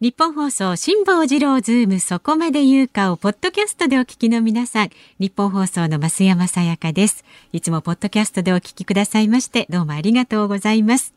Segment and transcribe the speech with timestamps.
[0.00, 4.90] ニッポン放送辛坊治郎ズームそこまで言うかをポッドキャストでお聞きの皆さん。
[5.20, 7.24] ニッポン放送の増山さやかです。
[7.52, 11.14] いつもポッドキャストでお聞きくださいましてどうもありがとうございます。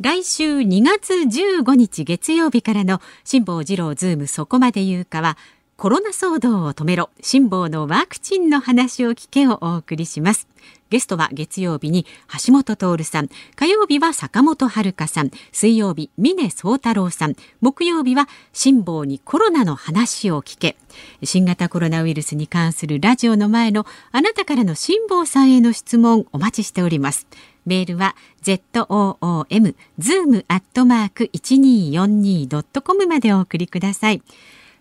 [0.00, 5.36] 来週2月15日月曜日からの辛坊治郎ズームそこまで言うかは
[5.76, 7.10] コロナ騒動を止めろ。
[7.20, 10.48] 辛坊のワクチンの話を聞けをお送りします。
[10.88, 12.06] ゲストは月曜日に
[12.46, 13.28] 橋下徹さん。
[13.56, 15.30] 火曜日は坂本遥さん。
[15.52, 17.34] 水曜日峰宗太郎さん。
[17.60, 20.78] 木曜日は辛坊にコロナの話を聞け。
[21.22, 27.26] 新型コロナウイルスに関するラジオの前のあなたからの辛坊さんへの質問お待ちしております。
[27.66, 34.22] メールは zoom zoom アットマーク 1242.com までお送りください。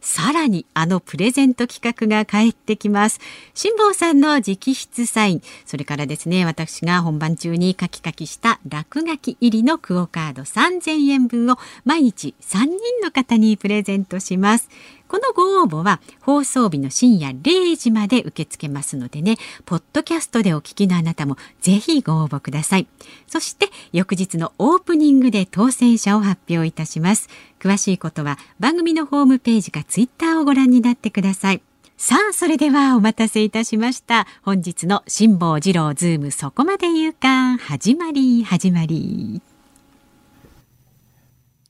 [0.05, 3.19] さらにあのプレゼント企画が帰ってきます。
[3.55, 12.69] 辛坊さんの直筆サイン、それからですね、私が本番中にカキカキした落書き入りのクオカード3000円分を毎日3人
[13.03, 14.69] の方にプレゼントします。
[15.07, 22.87] このご応募は放送日の深夜0時まで受け付けますのでね、ポッドキャストでお聞きのあなたもぜひご応募ください。
[23.27, 27.29] そして翌日のオープニングで当選者を発表いたします。
[27.59, 31.61] 詳しいことは番組のホームページかツイッターをご覧になってください。
[31.97, 34.27] さあ、それではお待たせいたしました。
[34.43, 39.41] 本日の辛坊治郎ズームそこまで言うか、始まり、始まり。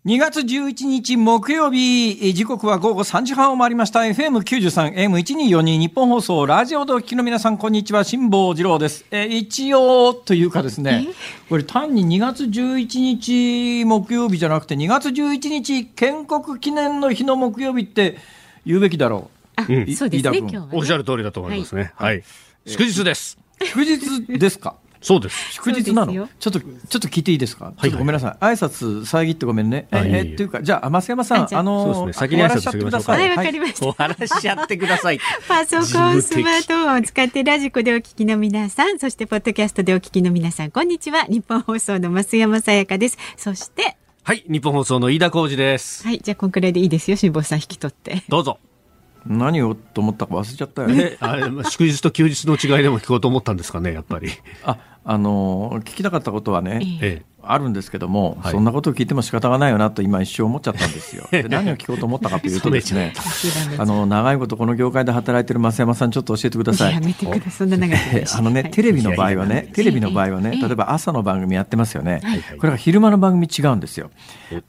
[0.06, 4.02] 2月11日木曜日、時刻は午後3時半を回りました。
[4.02, 9.04] FM93、M1242 日本放送、ラジオでお聞きの皆さん、こんにちは、辛坊治郎です。
[9.10, 11.08] えー一応というかですね、
[11.50, 18.20] これ単に2月11日木曜日じゃなくて、2月11日建国記念の日の木曜日って
[18.64, 20.70] 言うべきだろあ、んそうですね、飯田君今日は、ね。
[20.74, 21.94] おっしゃる通りだと思いますね。
[21.96, 22.24] はい。
[22.68, 23.40] 祝日です。
[23.60, 23.66] う。
[23.66, 24.76] 祝日ですか？
[25.02, 25.54] そうです。
[25.54, 26.30] 祝日なそうですよの？
[26.40, 28.44] ちょっと、ちょっと聞いていいですか、いちょっとごめんなさい。
[28.44, 29.88] 挨拶遮ってごめんね。
[29.92, 33.30] ええっていうか、じゃあ、増山さん、あのそうですね先に挨拶しちゃってくださはい、い。
[33.30, 33.80] わかりました。
[33.80, 35.20] 終わらしちゃってください。
[35.48, 41.26] パソコン、スマートフォンを使ってラジコでお聞きの皆さん、そしてポッドキャストでお聞きの皆さん、こんにちは。
[41.26, 43.18] 日本放送の増山さやかです。
[43.38, 44.44] そして、はい。
[44.50, 46.04] 日本放送の飯田浩二です。
[46.04, 47.18] はい、じゃあこんくらいでいいですよ。
[47.18, 48.24] 辛坊さん引き取って。
[48.28, 48.58] どうぞ。
[49.26, 51.04] 何をと思ったか忘れちゃったよね。
[51.14, 54.30] え、あれ、祝日と休日の違いでも聞こうと思ったんですかね、やっぱり。
[54.64, 57.36] あ、あのー聞きたかったことはね、ええ。
[57.48, 61.28] あるんですけども、はいそんなことを聞いても仕方がないよなと今一瞬思っちゃったんですよ。
[61.32, 63.14] で何を聞こうと思ったかというとですね、
[63.78, 67.00] あの、長いことこの業界で働いてる増山さん、ちょっと教えてくださいや。
[67.00, 67.68] めてください。
[67.68, 72.22] あのね、はいテレビの場合はね、テレビの場合はね、ええ例えば朝の番組やってますよね。
[72.24, 74.10] はいこれが昼間の番組違うんですよ。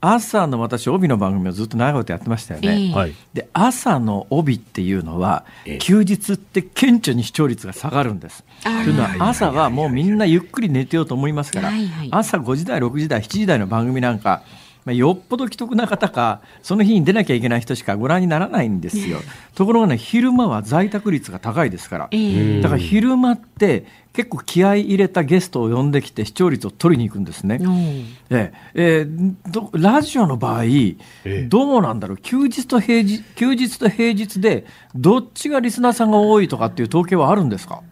[0.00, 2.88] 朝の私、帯の番組をずっと長いことやってましたよね。
[2.88, 3.14] ええはい。
[3.32, 8.44] で朝の帯っていうのは、ええ休日って顕著に視聴率が下がるんです。
[8.62, 14.42] というのは朝はもうみんなゆっくり寝てようと思いますから、はいはい朝5時台6時台7時台の番組なんか、
[14.84, 19.18] まあ、よっぽど既得な方かその日に出なきゃいけない人しかご覧にならないんですよ。
[19.54, 22.08] ところがね昼間は在宅率が高いですから。
[22.10, 22.60] ええ。
[22.60, 27.58] だから昼間って結構気合い入れたゲストを呼んできて視聴率を取りに行くんですね。
[27.60, 27.68] う。
[27.68, 28.04] んえ。
[28.30, 32.16] ええーどラジオの場合、えどうなんだろう？
[32.18, 37.82] 休日と平日休日と平日でどっちがリスナーさんが多いとかっていう統計はあるんですか？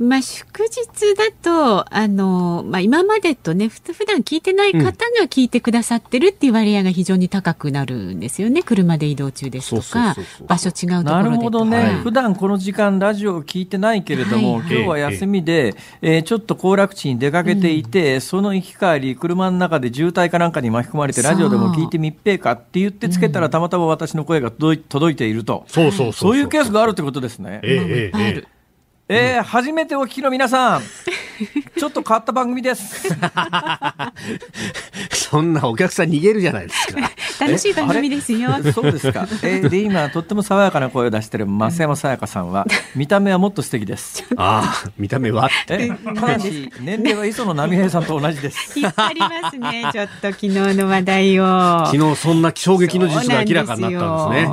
[0.00, 8.62] まあ、祝日だと、あの、まあ、今までとね、ふ普段聞いてない方が聞いてくださってるっていう割合が非常に高くなるんですよね。
[8.62, 11.04] 車で移動中ですとかそうそうそうそう、場所違うところで。
[11.04, 11.94] なるほどね、はい。
[11.96, 14.72] 普段この時間ラジオを聞いてないけれども、はいはい。
[14.72, 26.12] 今日は休みで、えーちょっと行楽地に出かけていて、その行き帰り車の中で渋滞かなんかに巻き込まれてラジオでも聞いて密閉かって言ってつけたら、たまたま私の声が届い届いていると、そうそうそう。
[26.12, 26.36] そう。
[26.38, 27.60] いうケースがあるってことですね。
[27.62, 28.59] ええまあいっええ
[29.12, 30.82] えぱいあるえー初めてお聞きの皆さん、
[31.78, 33.08] ちょっと変わった番組です。
[33.12, 33.16] え
[35.30, 37.10] そんなお客さん逃げるじゃないですか。
[37.46, 38.50] 楽しい番組ですよ。
[38.74, 39.26] そうですか。
[39.42, 44.24] えーで、今、とっても爽やかな声を出している増山さやかさんは、見た目はもっと素敵です。
[44.36, 45.46] ああ、見た目は？
[45.46, 45.74] って。
[46.04, 48.78] え、ただし、年齢は磯野波平さんと同じです。
[48.78, 49.88] 引っ張りますね。
[49.92, 51.86] ちょっと昨日の話題を。
[51.86, 54.48] 昨日そんな衝撃の事実が明らかになったんです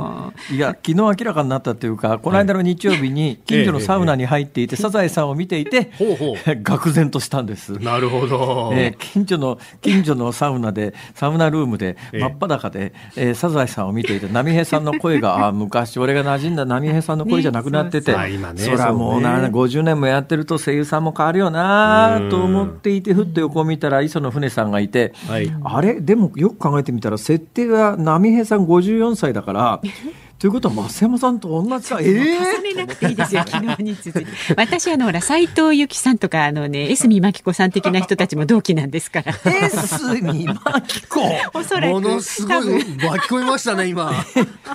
[0.52, 0.56] ね。
[0.56, 7.74] いや、昨日明らかになったというか、この間の日曜日に近所のサウナに入っていて、サザエさんを見ていて、 ほうほ愕然としたんです。
[7.74, 7.78] う。
[7.78, 8.70] なるほど。
[8.74, 26.00] えー近所の近所のサウナでサウナルームでええ真っ裸で、えーサザエさんを見ていて波平さんの声があー昔俺が馴染んだ波平さんの声じゃなくなってて、ねそらもうなそうね50年もやってると声優さんも変わるよなと思っていてふっと横を見たら磯野船さんがいて、はいあれ？
[26.00, 29.80] でもよく考えてみたら設定は波平さん54歳だから
[30.38, 31.98] ということは増山さんと同じか。
[32.00, 34.30] ええ重ねなくていいですよ、昨日に続いて。
[34.56, 39.32] 私、あの、ほら、斎藤由貴さんとか、あのね、江角真紀子さん的な人たちも同期なんですから。
[39.32, 41.20] エスミマキコ
[41.54, 41.92] おそらく。
[41.92, 44.12] ものすごい巻き込みましたね今。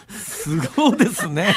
[0.10, 1.56] すごいですね。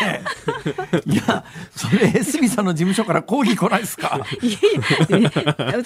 [1.04, 1.44] いや
[1.74, 4.24] それエスミさんの事務所から抗議来ないですか？
[4.40, 4.52] い
[5.10, 5.30] やいや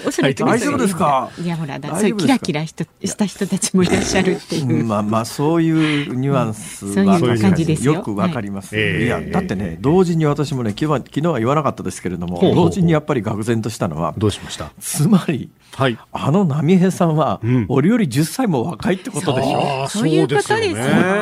[0.06, 1.30] おそらく大丈夫ですか？
[1.42, 4.84] いや、ほら、だそういうキラキラ人した人たちもいらっしゃるっていう。
[4.84, 5.70] まあまあそうい
[6.10, 7.94] うニュアンスそうはいう感じですよ。
[7.94, 9.04] よくわかります、はい。
[9.04, 12.64] い、やだってね同時に私もね昨日は昨日は言わなかったですけれどもほうほうほう。
[12.66, 14.72] 同時にやっぱり愕然としたのはどうしました？
[14.80, 15.98] つまりはい。
[16.12, 17.66] あの波平さんは、うん。
[17.68, 19.58] 俺より10歳も若いってことでしょ？
[19.58, 20.08] ああそう。
[20.08, 20.74] いうことですよね。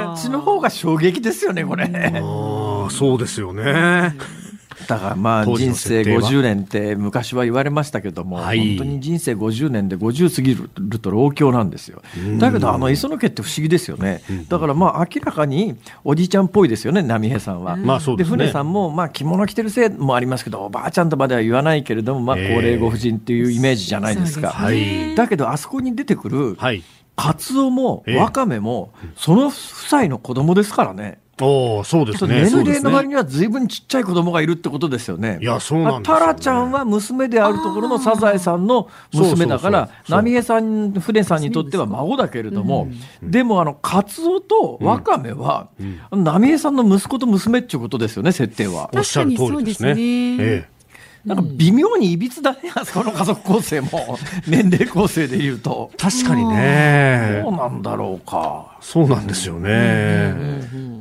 [0.06, 4.14] こっちの方が衝撃ですよねこれ、ああそうですよね
[4.86, 12.02] だからまあ人生の設定は50年って昔は言われましたけども、はい本当に人生50年で50過ぎると老境なんですよ。
[12.38, 14.22] だけどあの磯野家って不思議ですよね。
[14.48, 17.76] だからまあ明らかにおじいちゃんっぽいですよね波平さんは。
[17.76, 24.52] まあそうですね船さんもまあ着物着てるせいもありますけどおばあちゃんとまでは言わないけれどもまあ高齢ご婦人っていうイメージじゃないですか。
[24.52, 26.82] そうですねだけどあそこに出てくるはい
[27.16, 29.52] カツオもええワカメもその夫
[29.88, 31.18] 妻の子供ですからね。
[31.40, 35.38] おおそうですね年齢の割にはずいぶんちっちゃい子供がいるってことですよね。
[35.40, 36.20] いやそうなんですよね。
[36.20, 39.96] タラちゃんは娘であるところのサザエさんの娘だからそうそう。
[39.96, 40.22] そう、そう。
[40.22, 42.88] 浪江さん、船さんにとっては孫だけれども、
[43.22, 45.68] でもあの、カツオとワカメは、
[46.10, 48.90] 浪江さんの息子と娘っていうことですよね、設定は。
[48.94, 49.90] おっしゃる通りですね。
[49.90, 50.44] 確かにそうですね。
[50.44, 50.78] ええ。
[51.24, 54.18] なんか微妙にいびつだね、あそこの家族構成も、
[54.48, 55.90] 年齢構成でいうと。
[55.98, 57.42] 確かにね。
[57.42, 58.78] どうなんだろうか。
[58.80, 60.34] そうなんですよね。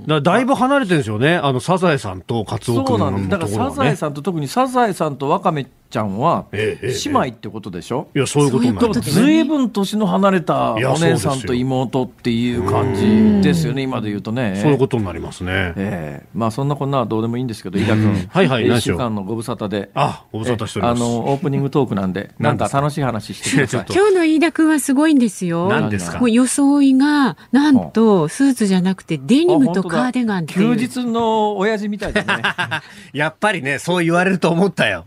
[0.08, 1.36] だだいぶ離れてるんですよね。
[1.36, 3.30] あの、サザエさんとカツオ君のそうなんです。
[3.30, 8.08] だからサザエさんと特にサザエさんとワカメちゃんは、ええええ姉妹ってことでしょ？
[8.16, 9.10] いや、そういうことになそういうこと。
[9.10, 14.60] ずいぶん年の離れたお姉さんと妹っていう感じですよね、今で言うとね。
[14.62, 15.74] そういうことになりますね。
[15.78, 16.28] ええ。
[16.34, 18.96] まあそんなこんなはどうでもいいんですけど、飯田君、はいはいえー何でしょう。
[18.96, 21.00] 一週間のご無沙汰で、あご無沙汰しております。
[21.02, 22.68] えーあのオープニングトークなんで、なんか？
[22.68, 23.68] 楽しい話してください。
[23.68, 23.86] ちょっ。
[23.86, 23.94] と。
[23.94, 25.70] 今日の飯田君はすごいんですよ。
[25.70, 26.20] 何ですか？
[26.20, 30.76] もう装いが、なんと、スーツじゃなくて、デニムとカーディガンっていう。
[30.78, 32.44] 休日の親父みたいだね。
[33.14, 35.06] やっぱりね、そう言われると思ったよ。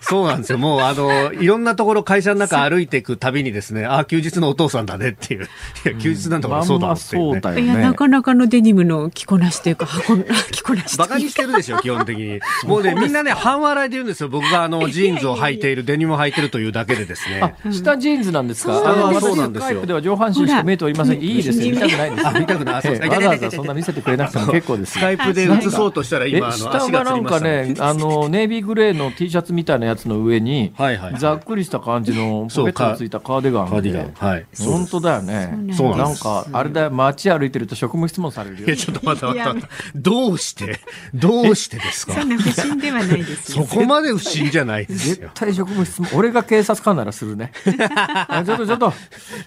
[0.00, 0.58] そうなんですよ。
[0.58, 5.44] もう、あの、いろんなところ会社の中歩いていくたびにですね、あ、休日のお父さんだねっていう。
[5.84, 7.26] いや、休日なんだからそうだっていうね。
[7.26, 10.96] まんまそうだよいや、なかなかのデニムの着こなしというか、 運び着こなし。
[10.96, 12.40] バカにしてるでしょ、基本的に。
[12.64, 14.30] もうね、みんなね、半笑いで言うんですよ。
[14.30, 17.40] 僕があの、ジーンズを履いている、デニムを履いてるというだけでですね。
[17.66, 18.78] あ、下ジーンズなんですか？
[18.78, 21.20] そうなんですあのそうなんですよでは上半身しか見えておりません。
[21.20, 21.70] いいですよ。
[21.70, 25.00] 見たくないです見たくないあそうですええわざわざそんな見せてくれなくても結構ですよ。
[25.00, 34.12] スカイプで映そうとしたらえ今、あの、下足がつがなんかね。、あの ネイビーグレーの T シャツみたいなやつの上に、はいはいはいざっくりした感じのポケットのついたカーディガンカーディガン。
[34.14, 34.46] はい。
[34.60, 35.74] 本当だよね。
[35.76, 38.76] そうなんかあれだよ街歩いてると職務質問されるよいや、。
[38.76, 39.68] ちょっと待って待って待って。
[39.96, 40.78] どうして？
[41.12, 42.12] どうしてですか？
[42.14, 43.66] そんな不審ではないですそよ。
[43.66, 45.30] こまで不審じゃないです絶よ。
[45.34, 46.10] 対職務質問。
[46.14, 47.50] 俺が警察官ならするね。
[48.28, 48.92] あちょっとちょっと。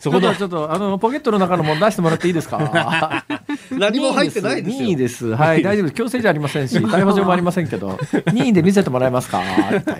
[0.02, 2.60] そこだちょっとちょっとあのポケットの中のもの出してもらっていいですか？
[3.72, 4.82] 何も入ってないですよ。
[4.82, 5.28] 任意です。
[5.36, 5.96] はい、大丈夫です。
[5.96, 7.98] 強制じゃありませんし、逮捕状もありませんけど、
[8.34, 9.42] 任意で見せてもらえますか？
[9.72, 10.00] みたい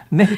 [0.11, 0.29] ね。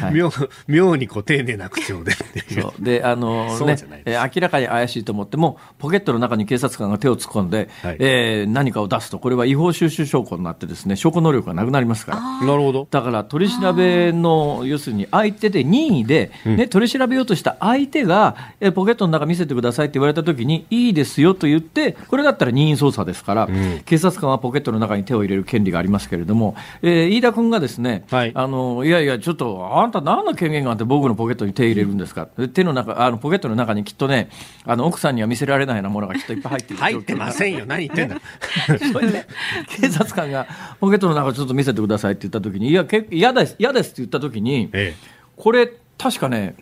[0.00, 0.30] はい妙
[0.66, 2.12] 妙にこう丁寧な口調で。
[2.12, 3.76] そうであのね
[4.06, 12.46] 明らかに怪しいと思ってもポケットの中に警察官が手を突っ込んで、はいえー何かを出すとこれは違法収集証拠になってですね証拠能力がなくなりますから。
[12.46, 12.86] なるほど。
[12.90, 23.48] だから取り調べの要するに相手で任意で、ね取り調べようとした相手がえーポケットの中見せてくださいって言われたときにいいですよと言ってこれだったら任意捜査ですから、
[23.84, 34.30] 警察官はポケットの中に手を入れる権利がありますけれども、えー飯田君がですね、はいあのいやいやちょっとあんた何の権限があって僕のポケットに手入れるんですか、手の中あのポケットの中にきっとね
[34.64, 37.66] あの奥さんには見せられないようなものがきっといっぱい入っている入ってませんよ。
[37.66, 38.16] 何言ってんだ？
[39.68, 40.46] 警察官が
[40.80, 45.14] ポケットの中ちょっと見せてくださいって言ったときに、いや、け嫌です、嫌ですって言ったときに、ええ。
[45.36, 46.56] これ、確かね、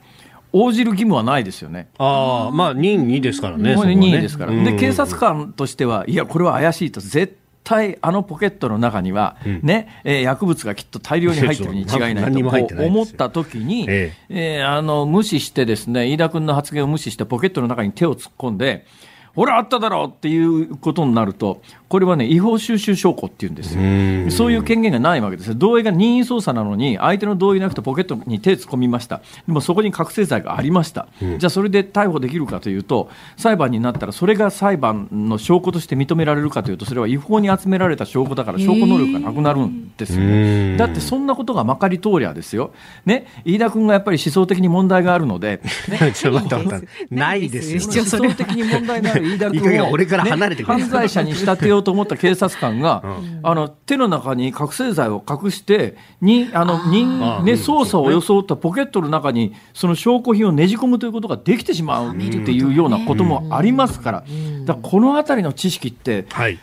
[0.53, 1.89] 応じる義務はないですよね。
[1.99, 4.53] ああ、まあ、任意ですからね任意ですから。
[4.53, 14.13] で、警察官としては、いや、これは怪しいと、絶対あのポケットの中には、ね、えー薬物がきっと大量に入ってるに違いないと思ったときに、え。
[14.29, 18.87] えーあの、無視してですね、飯田君の発言を無視して、ポケットの中に手を突っ込んで、
[19.35, 21.63] ほら、あっただろうっていうことになると、
[21.93, 24.31] これはね、違法収集証拠っていうんですよ。
[24.31, 25.55] そういう権限がないわけですよ。
[25.55, 29.21] 同意が任意捜査なのに、相手の同意なくてポケットに手突っ込みました。
[29.47, 31.07] でもそこに覚醒剤がありました。
[31.21, 40.79] じゃあそれで逮捕できるかというと、裁判になったらそれが裁判の証拠として認められるかというと、それは違法に集められた証拠だから証拠能力がなくなるんですよね。
[40.79, 42.73] だってそんなことがまかり通りゃですよ。
[43.05, 46.89] ね、飯田君がやっぱり思想的に問題があるので、ね、 ちょっと待って。
[47.11, 48.03] ないですよ。
[48.03, 53.03] 思想的に問題のある飯田いい加君を、減俺から離れてくれね犯罪者に仕立てよううと思った警察官が、
[53.43, 64.25] あの手の中に覚醒剤を隠してにあの人、ね、捜査を装ったポケットの中にその証拠品をねじ込むということができてしまうっていうようなこともありますから、
[64.65, 66.59] だからこの辺りの知識って、はい。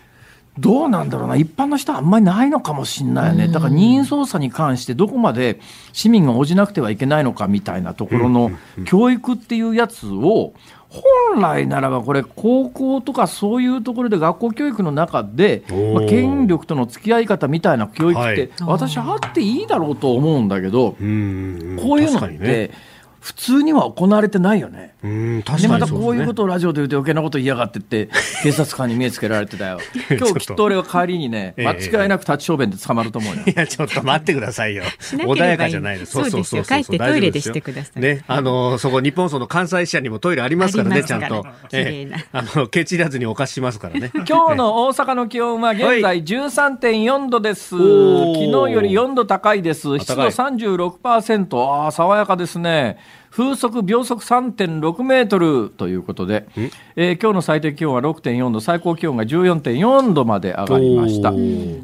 [0.58, 5.62] どうなんだろうな、一般の人はあんまりないのかもしれないよね、だから任意捜査に関して、どこまで
[5.94, 8.52] 市民が応じなくてはいけないのかみたいなところの
[8.86, 10.54] 教育っていうやつを、
[10.90, 21.78] 本来ならば、これ、高校とかそういうところで学校教育の中で、まあ、権力との付き合い方みたいな教育って、私、あっていいだろうと思うんだけど、こういう
[22.12, 22.72] のって、
[23.20, 24.96] 普通には行われてないよね。
[25.02, 28.10] うんでまたこういうことをラジオで言うと余計なこと言いやがってって
[28.44, 29.80] 警察官に目つけられてたよ。
[30.10, 34.84] 今日きっと俺は帰りにね間違いなく立ち小便で捕まると思うよ、いやちょっと待ってくださいよ。
[35.12, 36.12] 穏やかじゃないです。
[36.12, 38.02] そうそうそう帰ってトイレでしてください。
[38.02, 44.12] ねあのそこ日本その関西支社にもトイレありますからねちゃんと、ええ、あのケチらずにお貸ししますからね。
[44.28, 50.00] 今日の大阪の気温は現在13.4度です、はい、昨日より4度高いです。
[50.00, 52.98] 湿度36%ああ爽やかですね
[53.32, 56.48] 風速秒速3.6メートルということで、
[56.96, 61.32] えー、今日の最低気温は6.4度、最高気温が14.4度まで上がりました。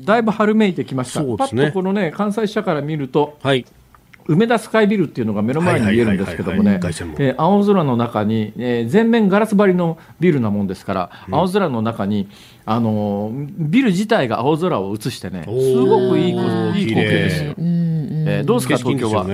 [0.05, 1.21] だいぶ春めいてきました。
[1.21, 3.65] ね、パッとこのね、関西支社から見ると、はい、
[4.27, 6.79] 梅田スカイビルっていうのが目の前に見えるんですけどもね、
[7.37, 12.27] 青空の中に、えー、全面ガラス張りのビルなもんですから、うん、青空の中に、
[12.65, 17.53] あのー、ビル自体が青空を映してね、すごくいいいい光景ですよ。
[17.57, 19.25] えー、どうですか、東京は？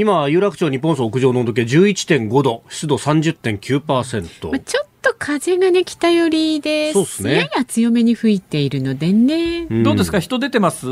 [0.00, 4.58] 今、有楽町日本層屋上の温度計11.5度、湿度30.9%。
[4.64, 7.34] ちょっと風がね、北寄りでそうですね。
[7.34, 9.66] やや強めに吹いているのでね。
[9.70, 10.18] うん、どうですか？
[10.18, 10.86] 人出てます？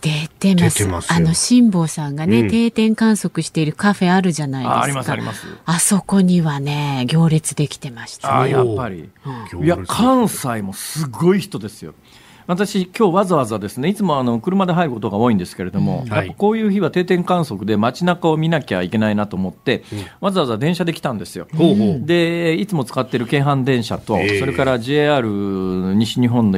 [0.00, 0.86] 出てます。
[0.88, 4.82] ますあの、辛坊さんがね、うん、定点観測しているカフェあるじゃないですか。
[4.82, 5.46] あります、あります。
[5.64, 8.34] あそこにはね、行列できてました、ね。
[8.34, 9.08] あ、やっぱり。
[9.54, 11.94] うん、いや、関西もすごい人ですよ。
[12.48, 16.10] 私、今日わざわざですねいつもあの車で入ることが多いんですけれども、うん。
[16.10, 21.46] はい、こういう日は定点観測で街中を見なきゃいけないなと思って、うん、わざわざ電車で来たんですよ。
[21.52, 25.28] うん、でいつも使ってる京阪電車と、それから JR
[25.94, 26.50] 西日本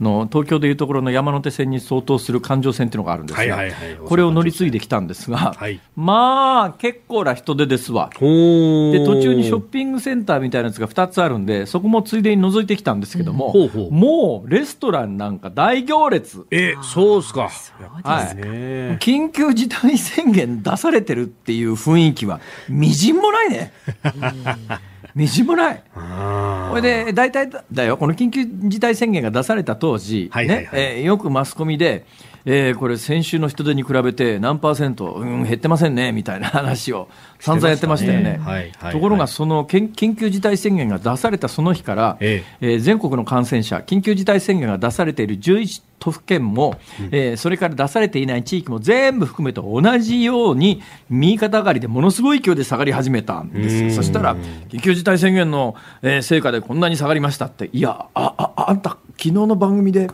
[0.00, 8.10] の東京でいうところの山手線に相当する環状線っていうのがあるんですよ、はいはいはい、これを乗り継いできたんですが、はい、まあ結構な人出ですわ。
[8.12, 13.54] で途中にショッピングセンターみたいなやつが2つあるんでそこもついでに覗いてきたんですけども、
[13.90, 16.46] もうレストランなんか大行列。
[16.50, 17.50] え、そうですか。
[18.04, 18.36] はい。
[18.98, 23.72] 緊急事態宣言出されてるっていう雰囲気は、みじんもないね。
[25.14, 25.82] みじんもない。
[25.94, 32.04] これで、大体だよ、この緊急事態宣言が出された当時、ね、えよくマスコミで、
[32.50, 37.08] えー、これ、先週の人手に比べて何パーセント、うん、減ってませんねみたいな話を
[37.40, 38.40] 散々やってましたよね。
[38.90, 42.76] ところが、その緊急事態宣言が出されたその日から、ええ。
[42.76, 54.36] ー、全国の感染者、緊急事態宣言が出されている11都府県も、うん、えー、それから出されていない地域も全部含めて同じように、右肩上がりでものすごい勢いで下がり始めたんですそしたら、
[54.70, 60.08] 緊急事態宣言の、えー、成果でこんなに下がりましたって、いや、あああんた、昨日の番組で、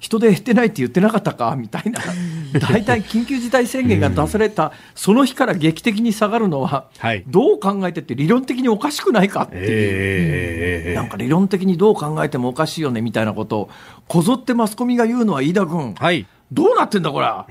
[0.00, 2.00] 人手減ってないって言ってなかったかみたいな、
[2.58, 6.86] 大体緊急事態宣言が出された、その日から劇的に下がるのは、
[7.28, 13.70] どう考えてって理論的におかしくないかっていう、なんか理論的にどう考えてもおかしいよねみたいなことを、
[14.08, 15.94] こぞってマスコミが言うのは飯田君。
[15.94, 17.26] はいどうなってんだ、これ。
[17.26, 17.44] いや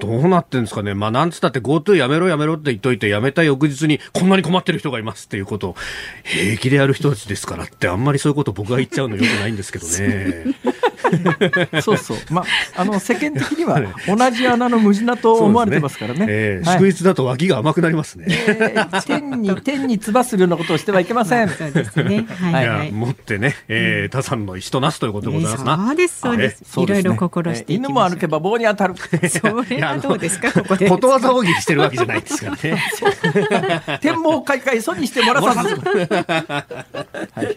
[0.00, 0.92] どうなってんですかね。
[0.94, 5.76] まあ、なんつったって GoTo やめろやめろって言っといて、やめた翌日にこんなに困ってる人がいますっていうことを
[6.24, 10.56] 平気でやる人たちですからって、あんまりそういうこと僕が言っちゃうのよくないんですけどね。
[11.82, 12.16] そうそう。
[12.30, 12.44] まあ、
[12.80, 16.20] あの、世間的には 同じ穴の無地なと思われてますからね。
[16.20, 18.26] ねえー、祝日だと脇が甘くなりますね。
[18.28, 21.48] えー、天に、 天につするようなことをしてはいけません。
[21.48, 22.26] そうですね。
[22.28, 22.92] はい、はい。
[22.92, 25.86] 持ってね、えー、他さんの意となすということでございますな。
[25.86, 26.80] そうです、そうです。
[26.80, 28.94] いろいろ心して犬も歩けば棒に当たる。
[28.96, 29.06] そ
[29.46, 30.88] れはどうですか、ここで。
[30.88, 34.00] ことわざ大喜利してるわけじゃないですからね。
[34.00, 35.74] 天網開会、損にしてもらさず。
[37.34, 37.56] はい。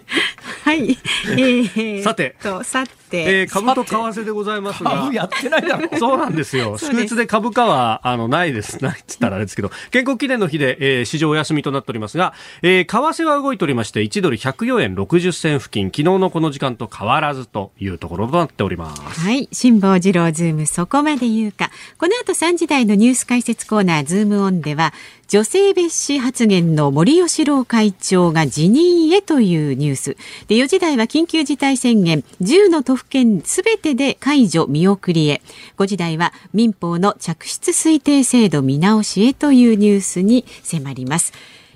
[0.64, 0.92] はい。
[0.92, 2.36] えー、さて。
[2.42, 2.98] と、さて。
[3.12, 4.92] えー、株と為替でございますが。
[4.92, 5.98] 株やってないだろ。
[6.00, 6.78] そうなんですよ。
[6.78, 8.82] 祝日で株価は、あの、ないです。
[8.84, 19.20] ないっつったらあれですけど、建国記念の日で、えー、市場お休みとなっておりますが、えー、為替は動いておりまして、1ドル104円60銭付近、昨日のこの時間と変わらずというところとなっております。
[19.20, 19.48] はい。
[19.52, 21.70] 辛坊治郎ズーム、そこまで言うか。
[21.98, 24.94] この後3時台のニュース解説コーナー、ズームオンでは、
[25.28, 30.18] 女性蔑視発言の森喜朗会長が辞任へというニュース。
[30.48, 32.24] で4時台は緊急事態宣言。
[32.42, 35.42] 10の都府県すべてで解除見送りへ。
[35.78, 41.34] 5時台は民法の嫡出推定制度見直しへというニュースに迫ります。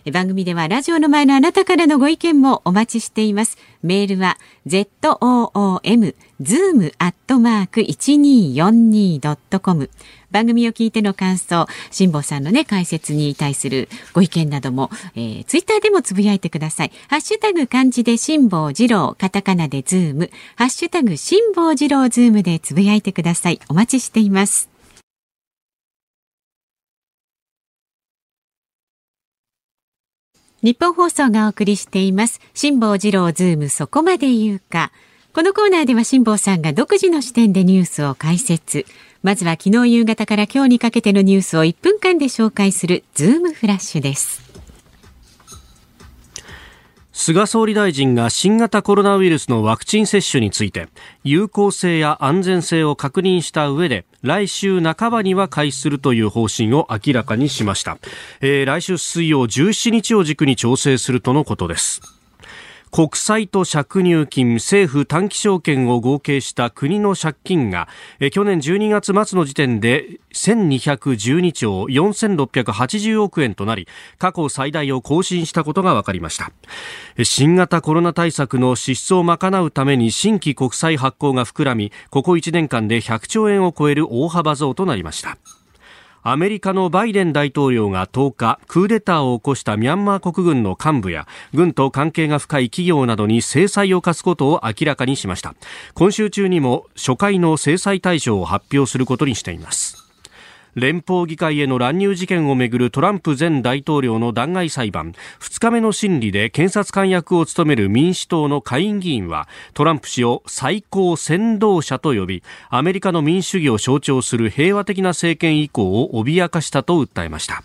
[0.10, 3.60] 番組ではラジオの前のあなたからのご意見もお待ちしています。
[3.84, 9.90] メールは zoom zoom アットマーク 1242.com
[10.32, 16.92] 番組を聞いての感想、辛坊さんのね、解説に対するご意見なども、えー、ツイッターでもつぶやいてください。
[17.10, 23.60] ハッシュタグ漢字で辛坊治郎、カタカナでズーム、ハッシュタグ辛坊治郎ズームでつぶやいてください。
[23.68, 24.71] お待ちしています。
[30.64, 32.40] 日本放送がお送りしています。
[32.54, 34.92] 辛坊治郎ズームそこまで言うか。
[35.34, 38.86] このコーナーでは辛坊さんが独自の視点でニュースを解説。
[39.24, 44.41] まずは昨日夕方から今日にかけてのニュースを1分間で紹介するズームフラッシュです。
[47.14, 50.88] 菅総理大臣が新型コロナウイルスのワクチン接種について
[51.24, 57.98] 有効性や安全性を確認した上で来週半ばには開始するという方針を明らかにしました、
[58.40, 62.21] えー、来週水曜17日を軸に調整するとのことです。
[62.92, 67.88] 国債と借入金、政府短期証券を合計した国の借金が、
[68.34, 73.88] 去年12月末の時点で1212兆4680億円となり、
[74.20, 76.52] 過去最大を更新したことが分かりました。
[77.24, 85.38] 新型コロナ対策の支出を賄うために新規国債発行が膨らみ、ここ1年間で100兆円を超える大幅増となりました。
[86.24, 95.56] アメリカのバイデン大統領が10日クーデターを起こしたミャンマー国軍の幹部や軍と関係が深い企業などに制裁を科すことを明らかにしました。
[95.96, 100.11] 今週中にも初回の制裁対象を発表することにしています。
[100.76, 105.14] 連邦議会への乱入事件をめぐるトランプ前大統領の弾劾裁判。
[105.40, 117.64] 2日目の審理で検察官役を務める民主党の下院議員はトランプ氏を最高先導者と呼びアメリカの民主主義を象徴する平和的な政権以降を脅かしたと訴えました。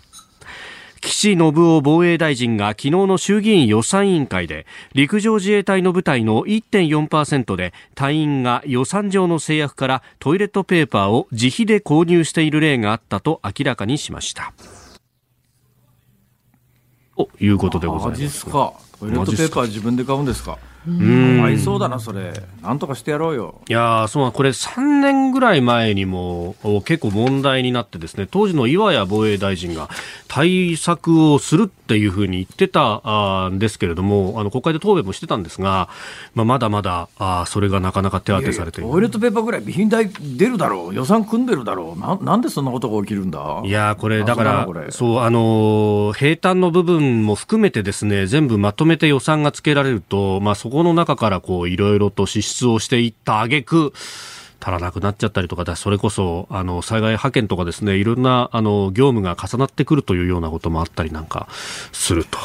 [1.07, 14.53] 岸信夫防衛大臣が昨日の衆議院予算委員会で陸上自衛隊の部隊の1.4%で隊員が予算上の制約からトイレットペーパーを自費で購入している例があったと明らかにしました。
[17.15, 18.73] ということでございますか。
[18.99, 20.59] トイレットペーパー自分で買うんですか。
[21.37, 22.33] かわいそうだな、それ。
[22.63, 23.61] なんとかしてやろうよ。
[23.67, 29.89] いやそう、これ3年ぐらい前にも結構問題になってですね、当時の岩谷防衛大臣が
[30.27, 35.89] 対策をするっていうふうに言ってたんですけれども、あの、国会で答弁もしてたんですが、
[36.35, 41.99] まあ、まだまだ、あそれがなかなか手当てされていトイレットペーパーぐらい備品代出るだろう、予算組んでるだろう。
[41.99, 43.61] ななんでそんなことが起きるんだ？
[43.65, 53.93] いやこれ、だから、そう、あの、平坦の部分も含めてですね、全部まとめて予算がつけられると、まあ、そこの中からこういろいろと支出をしていった挙句
[54.59, 61.47] 足らなくなっちゃったりとか、それこそ、あの、災害派遣とかですね、いろんな、あの、業務が重なってくるというようなこともあったりなんか
[61.91, 62.37] すると。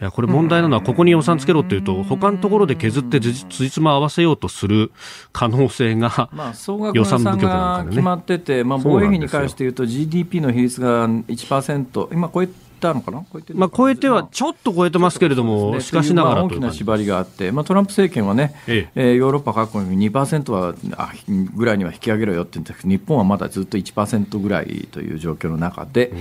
[0.00, 4.90] いや、これ問題なのは、ここに予算つけろっていうと、他のところで削ってつじつま合わせようとする
[5.32, 7.90] 可能性が、 まあ、総額予算部局なんかね。
[7.90, 12.52] 決まってて、まあ、防衛費に関して言うと GDP の比率が1%、今超えた
[12.94, 13.24] のかな？
[13.32, 19.10] 超えてまあ、超えては、ちょっと超えてますけれども、ね、しかしながら大きな縛りがあって、まあ、トランプ政権はね、ええ。
[19.10, 21.12] えー、ヨーロッパ各国に2%はあ
[21.54, 26.12] ぐらいには引き上げろよって言うんですけど、日本はまだずっと1%ぐらいという状況の中で。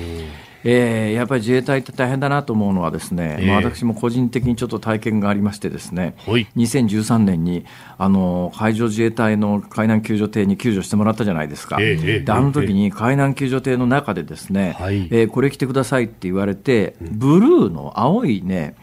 [0.64, 7.66] えー、やっぱり自衛隊って大変だなと思うのはですね、えー、まあ、私も個人的にちょっと体験がありましてですね、はい、2013年に
[7.98, 18.76] あの海上自衛隊の海難救助艇に救助してもらったじゃないですか、えー、であの時に海難救助艇の中でですね、えー、えー、これ着てくださいって言われて、ブルーの青いね、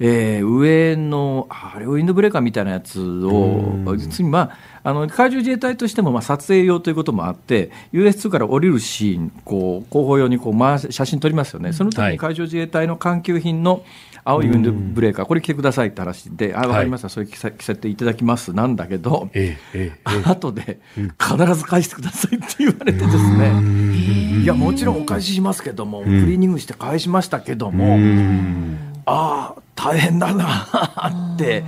[0.00, 3.74] えー、上のあれウィンドブレーカーみたいなやつを、
[4.22, 4.52] まあ
[4.88, 13.84] あの海上自衛隊としてもまあ撮影用ということもあって、US2 から降りるシーン、こう広報用にこう回写真撮りますよね、その時に海上自衛隊の環境品の
[14.24, 18.54] 青いウィンドブレーカー、これ着てくださいって話で、あ分かりました、それ着せ着せていただきます。
[18.54, 27.98] なんだけど、ええええ、後で必ず返してくださいって言われてですね、いや、もちろんお返ししますけども、クリーニングして返しましたけども、
[29.04, 31.62] ああ、大変だなって、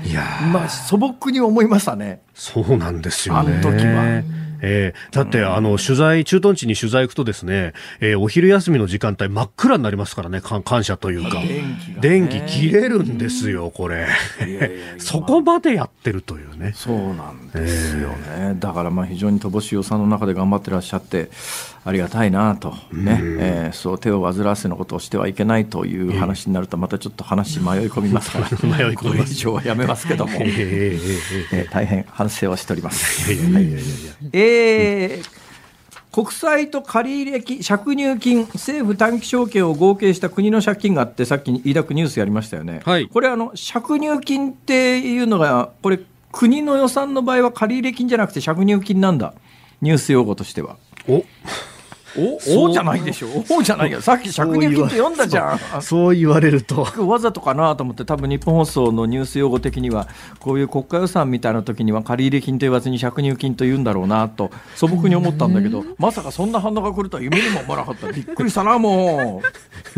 [0.53, 2.23] まあ、素朴に思いましたね。
[2.41, 3.53] そうなんですよね。
[3.61, 4.23] あの時は。
[4.63, 11.43] えー、だって、あの、取材、駐屯地に取材行くとですね、えー、お昼休みの時間帯真っ暗になりますからね、感謝というか。
[12.01, 14.07] 電気、ね、切れるんですよ、これ。
[14.99, 16.73] そこまでやってるというね。
[16.75, 18.17] そうなんですよね。
[18.37, 21.31] えー、だから、まあ、非常に乏しい予算の中で頑張ってらっしゃって、
[21.83, 33.33] ありがたいなとね、えー、そう手を煩わせのことをしてはいけないという話になるとまたちょっと話迷い込みますから 迷い込み以上はやめますけども、 えー、大変反省をしております。
[34.33, 35.41] えー
[36.13, 42.81] 国債と借入金、借入金、政府短期証券を合計した国の借金があって、さっき飯田君ニュースやりましたよね。
[42.85, 46.01] はい、これあの、借入金っていうのが、これ、
[46.33, 49.35] 国の予算の場合は借入金じゃなくて借入金なんだ。
[49.83, 50.79] ニュース用語としては。
[51.09, 51.25] お
[52.17, 53.29] おおじゃないでしょ。
[53.51, 55.83] おじゃないよさっき借入金って読んだじゃん。
[55.83, 56.83] そう言われると。
[57.07, 60.09] わざとかなと思って多分日本放送のニュース用語的には
[60.41, 68.11] こういう国家予算みたいな時には借入金と言わずに借入金と言うんだろうなと素朴に思ったんだけどまさかそんな反応が来るとは夢にも思わなかった。
[68.13, 69.47] びっくりしたなもう。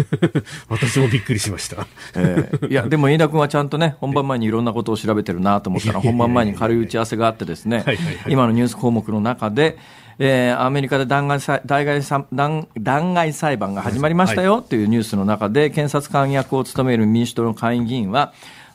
[0.68, 1.86] 私もびっくりしました、
[2.16, 7.84] えー、いやでも飯田君はちゃんとね本番前にいろんなことを調べてるなと思ったら本番前に軽い打ち合わせがあってですね
[8.28, 9.76] 今のニュース項目の中で
[10.18, 18.32] えー、アメリカで弾劾弾劾弾弾劾裁判が始まりましたよというニュースの中で、検察官役を務める民主党の下院議員は、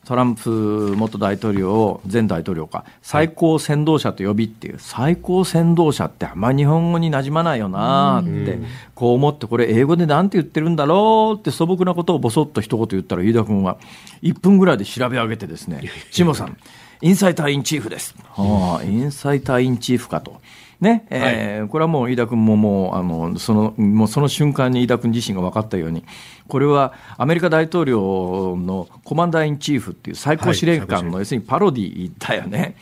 [0.08, 8.58] トランプ元大統領を、前大統領か、最高先導者と呼びっていう、最高先導者ってあんまり日本語になじまないよなって、
[8.96, 13.76] こう思って、これ、英語でなんて言ってるんだろうって素朴なことをぼそっと一言言ったら、飯田君は、
[14.24, 16.56] 1分ぐらいで調べ上げてですね、下さん、
[17.02, 18.16] インサイターインチーフです。
[18.38, 20.40] ああ、インサイターインチーフかと。
[20.80, 26.04] ね、えー、はい、これはもう飯田君ももう、あの、その、もうその瞬間に飯田君自身が分かったように、
[26.48, 32.76] これはアメリカ大統領のコマンダーインチーフっていう最高司令官の要するにパロディだよね。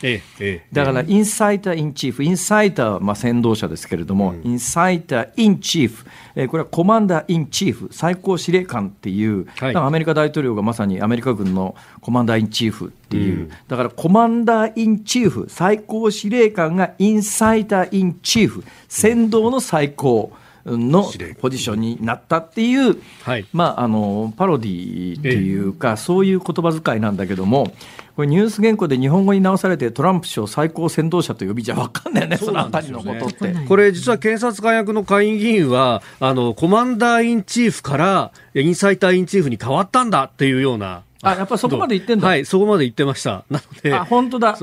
[0.72, 20.32] だから、インサイターインチーフ、インサイターはまあ先導者ですけれども、インサイターインチーフ、えこれはコマンダーインチーフ、最高司令官っていう、アメリカ大統領がまさにアメリカ軍のコマンダーインチーフっていう、だからコマンダーインチーフ、最高司令官がインサイターインチーフ、先導の最高。
[20.66, 27.72] のポジションになったっていう、はい、まあ、あのパロディっていうか、ええ、そういう言葉遣いなんだけども、
[28.16, 33.54] これニュース原稿で日本語に直されてトランプ氏を最高先導者と呼びじゃ分かんないよね、そのあたりのことって。
[33.68, 41.02] これ実は検察官役の下院議員はあのコマンダーインチーフからインサイターインチーフに変わったんだっていうような。
[41.22, 42.28] あ、やっぱそこまで言ってんだ。
[42.28, 43.44] はい、そこまで言ってました。
[43.50, 43.94] なので。
[43.94, 44.56] あ、本当だ。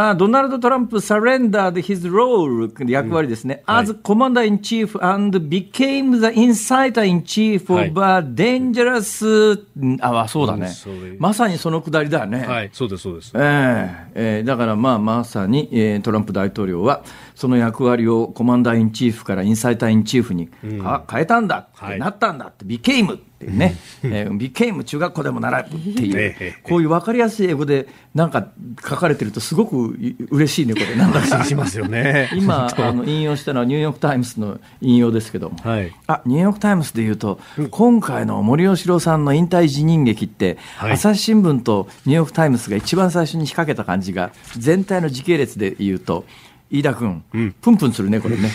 [0.00, 7.80] あドナルド・トランプ surrendered his role 役割ですね、うんはい、as commander in chief and became the insider in chief of
[8.00, 9.60] a dangerous、
[10.00, 10.70] ああそうだね、
[11.18, 12.46] まさにそのくだりだよね。
[12.46, 13.32] はい、そうですそうです。
[13.34, 17.02] えー、えー、だからまあまさに、えー、トランプ大統領は
[17.38, 28.48] その役割を commander in chief から inciter in chief に、うん、変えたんだって、なったんだって、became っていうね、えー、 became 中学校でも習うっていう、こういう分かりやすい英語でなんか
[28.82, 29.96] 書かれてると、すごく
[30.30, 32.28] 嬉しいね、これ、 なんだかしますよね。
[32.34, 37.38] 今 あの、引用したのはニューヨーク・タイムズの引用ですけども、はい、あニューヨーク・タイムズでいうと、
[37.70, 46.24] 今回の森喜朗さんの引退辞任劇って、はい、朝日新聞とニューヨーク・タイムズが一番最初に仕掛けた感じが、全体の時系列でいうと、
[46.70, 48.50] 飯田君、うん、プンプンするね、これね。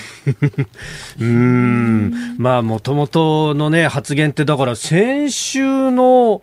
[1.20, 6.42] うん、まあ、もともとのね、発言って、だから先週の、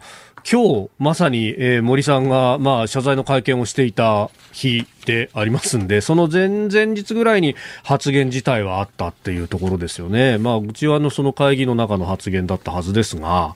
[0.50, 7.54] 今日、まさに、えー、森さんが、まあ、謝罪の会見をしていた日でありますんで、その前々日ぐらいに
[7.84, 10.38] 発言自体はあったっていうところですよね。
[10.38, 13.54] まあ、うちはのその会議の中の発言だったはずですが、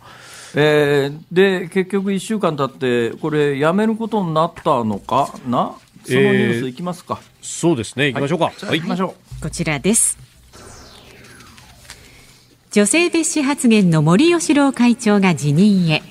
[0.57, 2.71] えー、で、結局1週間経っ
[3.11, 5.75] て、これ、やめることになったのかな？
[6.07, 8.47] そのニュースいきますか、えー、そうですね、いきましょうか。
[8.67, 9.43] はい、行きましょう。
[9.43, 10.17] こちらです。
[12.73, 16.03] 女性蔑視発言の森喜朗会長が辞任へ。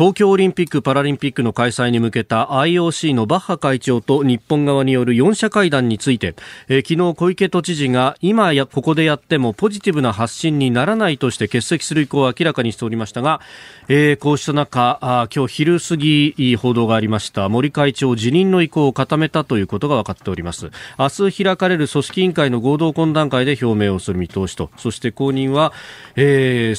[0.00, 6.36] 東京オリンピック・パラリンピックの開催に向けた IOC のバッハ会長と日本側による4者会談について、
[6.68, 13.42] えー、昨日小池都知事が今やここでやってもポジティブな発信にならないとして欠席する意向を明らかにしておりましたが、
[13.88, 17.50] えー、こうした中あ今日昼過ぎ報道がありました。
[17.50, 20.70] 森会長辞任の意向を固めたということが分かっております。
[20.98, 24.70] 明日開かれる組織委員会の合同懇談会で表明をする見通しと。
[24.78, 25.74] そして後任は、
[26.16, 26.74] えー、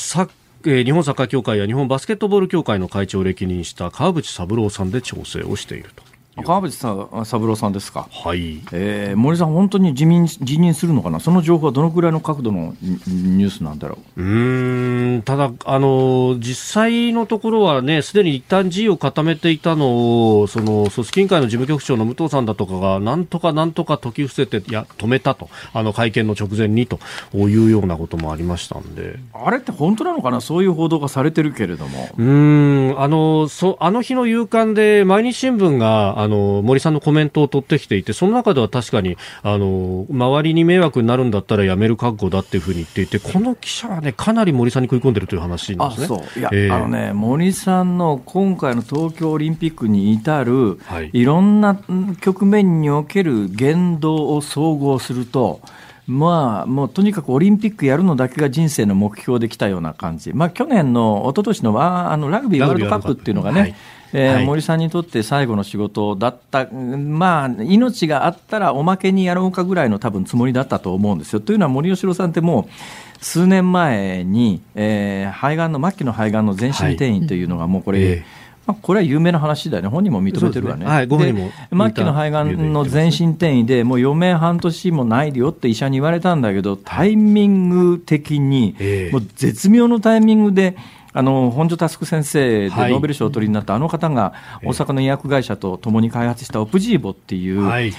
[0.66, 6.11] えー、日本サッカー協会や日本バスケットボール協会の会長を歴任した川淵三郎さんで調整をしていると。
[6.38, 7.10] 川淵三
[7.46, 8.62] 郎さんですか、はい。
[8.72, 14.22] えー、森さん、本当に辞任辞任するのかな、その情報はどのくらいの角度のニュースなんだろう。
[14.22, 15.22] うん。
[15.24, 27.00] ただあの、実際のところはね、すでに一旦辞意を固めていたのを、その組織委員会の事務局長の武藤さんだとかが、なんとかなんとか解き伏せて、いや、止めたと、あの会見の直前にと
[27.34, 29.20] いうようなこともありましたんで。
[29.34, 32.10] あれって本当なのかな、そういう報道がされてるけれども。
[32.18, 32.96] うん。
[32.98, 46.08] あのそあの日の夕刊で、毎日新聞があの森さんのコメントを取ってきていてその中では確かにあの周りに迷惑になるんだったらやめる覚悟だっていうふうに言っていてこの記者はねかなり森さんに食い込んでるという話なんですね。
[46.08, 51.80] そういや、えー、あのね森さんの今回の東京オリンピックに至る、はい、いろんな
[52.22, 55.62] 局面における言動を総合すると。
[56.08, 63.76] まあ、もうとにかくオリンピックやるのだけが人生の目標できたような感じ、まあ、去年の一昨年のあのラグビーワールドカップっていうのがね、
[64.14, 71.40] えーはい、森さんにとって最後の仕事だった、まあ、命があったらおまけにやろうかぐらいの多分つもりだったと思うんですよ。
[71.40, 78.14] というのは森喜朗さんってもう数年前に、えー、肺がんの末期の肺がんの全身転移というのがもうこれ、はいえ。
[78.16, 80.92] ーまあ、これは有名な話だよね、本人も認めてるわね、ね。
[80.92, 81.52] はい、ご本人も
[81.86, 88.76] 末期の肺がんの全身転移で、もう余命半年もないよって医者に言われたんだけど、タイミング的に、
[89.12, 90.78] もう絶妙のタイミングで、
[91.14, 97.94] あの本庶佑先生でノーベル賞をお取りになったあの方が大阪の医薬会社と共に開発したオプジーボっていう、はい。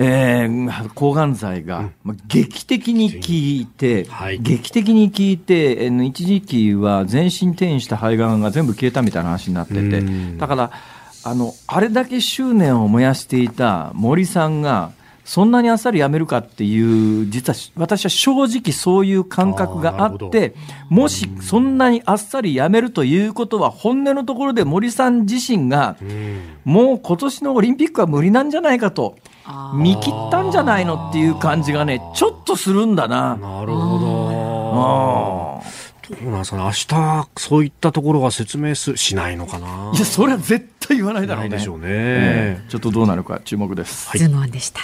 [0.00, 10.02] えー、抗がん剤が、うん、劇的に効いて、はい、劇的に効いて、えー、一時期は全身転移した肺がんが全部消えたみたいな話になってて、
[10.36, 10.70] だから
[11.24, 14.92] あの、あれだけ執念を燃やしていた森さんが、
[15.28, 20.54] そんなにあっさりやめるかっていう、実は私は正直そういう感覚があって、
[20.88, 25.98] もしそんなにあっさりやめるということは、本音のところで森さん自身が、
[26.64, 29.16] もう今年のオリンピックは無理なんじゃないかと。
[29.74, 33.36] 見切ったんじゃないのっていう感じがね、ちょっとするんだな。
[33.36, 35.62] なるほど。
[36.22, 39.92] どうなんですかね、明日そういったところは説明すしないのかな。
[39.94, 41.50] いや、それは絶対言わないだろうね。
[41.50, 44.08] でしょうね、えー、ちょっとどうなるか注目です。
[44.08, 44.80] はい、ズームでした。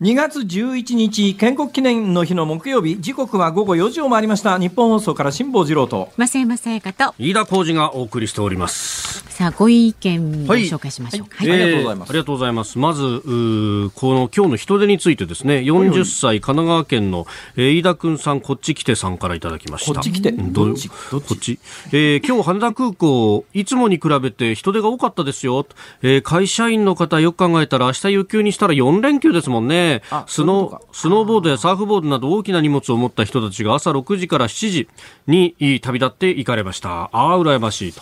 [0.00, 3.00] 2月11日建国記念の日の木曜日。
[3.00, 4.58] 時刻は午後4時を回りました。
[4.58, 6.10] 日本放送から辛坊治郎と。
[6.18, 7.14] 増山さやかと。
[7.16, 11.48] 飯田浩二がお送りしておりますさあご意見を紹介しましょう、はい。
[11.50, 11.98] はい、ありがとうござい。
[11.98, 12.78] ます、ありがとうございます。
[12.78, 19.94] まずこの今日の人手についてですね40歳神奈川県の、えー、飯田君さんこっち来てさんからいただきました。
[19.94, 20.30] こっち来て。
[20.30, 20.88] どっち？
[20.88, 20.94] こ
[21.34, 25.66] っち、えー、今日羽田空港いつもに比べて人手が多かったですよ、
[26.02, 30.02] えー、会社員の方よく考えたら明日有給にしたら4連休ですもんね。
[30.28, 34.88] スノスノーボードやサーフボードなど大きな荷物を持った人たちが朝6時から7時
[35.26, 37.10] に旅立って行かれました。
[37.10, 38.00] ああ、羨ましいと。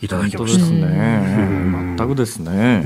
[0.00, 0.58] いただきました。
[0.58, 1.96] ですね。
[1.96, 2.82] 全くですね。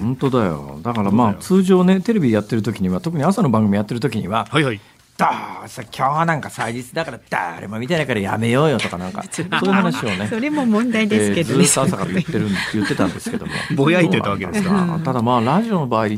[0.00, 0.80] 本当だよ。
[0.82, 4.80] だからまあ通常ねテレビやってる時には特に朝の番組やってる時には、はいはい。
[5.18, 5.26] ど
[5.64, 16.10] うせ今日はなんか祭日だから誰も見てないからやめようよとかなんか そういう話をねそれも問題ですけどね、えー、ずっと朝から言ってる言ってたんですけども ぼやいてたわけですかただまあラジオの場合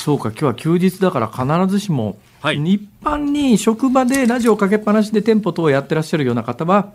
[0.00, 6.92] そうか、今日は休日だから必ずしも、はい、一般に職場でラジオかけっぱなしで店舗等をやってらっしゃるような方は、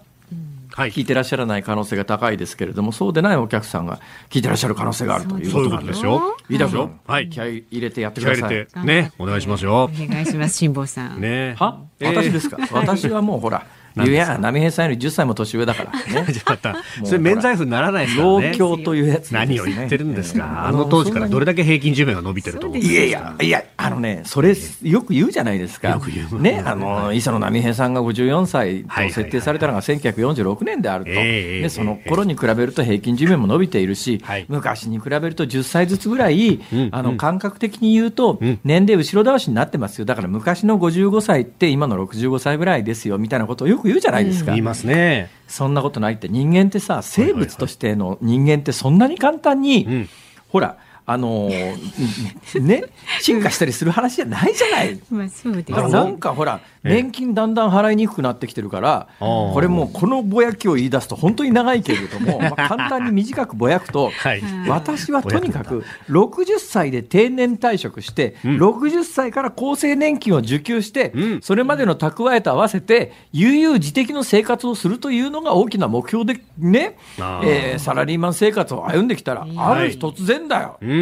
[0.75, 6.35] 聞いてらっしゃらない可能性が高いですけれども、そうでないお客さんが聞いてらっしゃる可能性があるということなんですよ。
[6.49, 8.85] 飯田君、はい、気合い入れてやってください。
[8.85, 9.83] ね、お願いしますよ。
[9.85, 11.21] お願いします、辛坊さん。
[11.21, 12.57] ね、は、私ですか？
[12.71, 13.65] 私はもうほら。
[14.03, 15.91] いや、波平さんより10歳も年上だから。
[16.21, 18.49] ね、 また、それ免罪符にならないですかね。
[18.49, 20.65] 老境というやつ、ね、何を言ってるんですか？
[20.67, 25.89] あの当時からどれだけ平均寿命が伸びてると思ういやいや、いや、あのね、それ、よく言うじゃないですか。
[25.89, 26.41] よく言う。
[26.41, 31.11] ね、 あの、磯野波平さんが54歳と設定されたのが1946年であると。
[31.11, 36.59] で、その頃に比べると平均寿命も伸びているし、昔に比べると10歳ずつぐらい、
[36.91, 40.05] あの、感覚的に言うと、年齢後ろ倒しになってますよ。
[40.05, 44.51] だから昔の55歳って今の65歳ぐらいですよ、みたいなことをよく言うじゃないですか。
[44.51, 45.29] 言いますね。
[45.47, 50.07] そんなことないって人間ってさ生物としての人間ってそんなに簡単に、
[50.49, 51.75] ほらあのー、
[52.61, 52.83] ね、
[53.21, 54.99] 進化したりする話じゃないじゃない。
[55.11, 76.97] まあそうですなんかほら、年金だんだん払いにくくなってきてるから、これもうこのぼやきを言い出すと本当に長いけれども、 まあ、簡単に短くぼやくと、はい、私はとにかく60歳で定年退職して、うん、60歳から厚生年金を受給して、うん、それまでの蓄えと合わせて、悠々自適の生活をするというのが大きな目標でね、
[77.43, 80.77] えー、サラリーマン生活を歩んできたら、ある日突然だよ。
[80.81, 80.94] うん、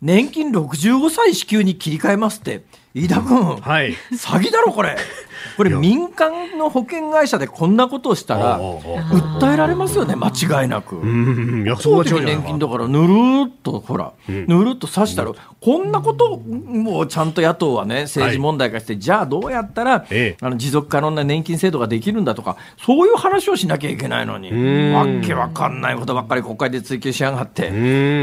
[0.00, 2.62] 年金65歳支給に切り替えますって、
[2.94, 4.96] 飯田君、はい、詐欺だろ、これ。
[5.56, 10.96] これ民間の保険会社でこんなことをしたら訴えられますよね間違いなく。
[11.04, 20.06] 年金だからぬるっとほら、ぬるっとさしたら、こんなこともちゃんと野党はね政治問題化して、じゃあどうやったら、
[20.40, 24.50] あの持続可能な年金制度ができるんだとかそういう話をしなきゃいけないのに。
[24.94, 27.70] わけわかんないことばっかり国会で追及しやがって。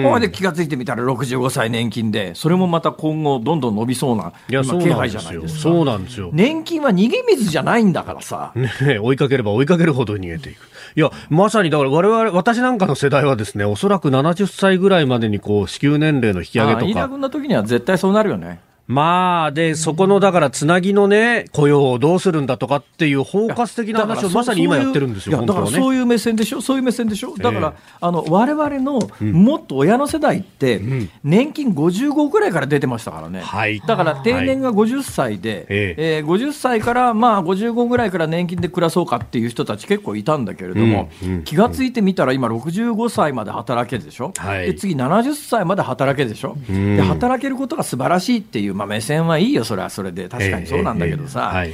[0.04, 5.62] ほいで気が付いてみたら65歳年金でそれもまた今後どんどん伸びそうな今気配じゃないですか。
[5.62, 6.30] そうなんですよ。
[6.34, 8.54] 年金は2げ水じゃないんだからさ。
[8.56, 10.70] ね、追いかければ追いかけるほど逃げていく。
[10.96, 16.86] いや、まさにだから我々、私なんかの世代はですね、おそらく70歳ぐらいまでにこう、支給年齢の引き上げとか。
[16.86, 18.60] 飯田君の時には絶対そうなるよね。
[18.88, 30.82] まあ、で、そこの、だから、つなぎのね、雇用をどうするんだとかっていう包括的な話をまさに今やってるんですよ、だからそういう目線でしょ、そういう目線でしょ、だから、あの我々のもっと親の世代って、
[31.24, 33.44] 年金55ぐらいから出てましたからね、
[33.88, 36.24] だから定年が50歳で、ええ。
[36.26, 41.10] 50歳からまあ55ぐらいから年金で暮らそうかっていう人たち結構いたんだけれども、
[41.46, 44.34] 気がついてみたら、今、65歳まで働けるでしょ、
[44.66, 49.90] で次、70歳まで働けるでしょ、で働けることが素晴らしいっていう、まあ、目線はいいよ、それは。
[49.90, 51.52] それで、確かにそうなんだけどさ。
[51.54, 51.74] えーえーは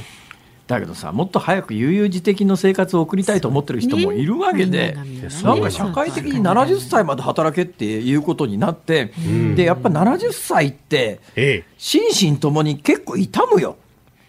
[0.68, 9.10] だけどさもっと早く悠々自適の生活を送りたいと思ってる人もいるわけで、ね、なんか社会的に70歳まで働けっていうことになって、
[9.56, 11.20] でやっぱ70歳って、
[11.78, 13.78] 心身ともに結構痛むよ。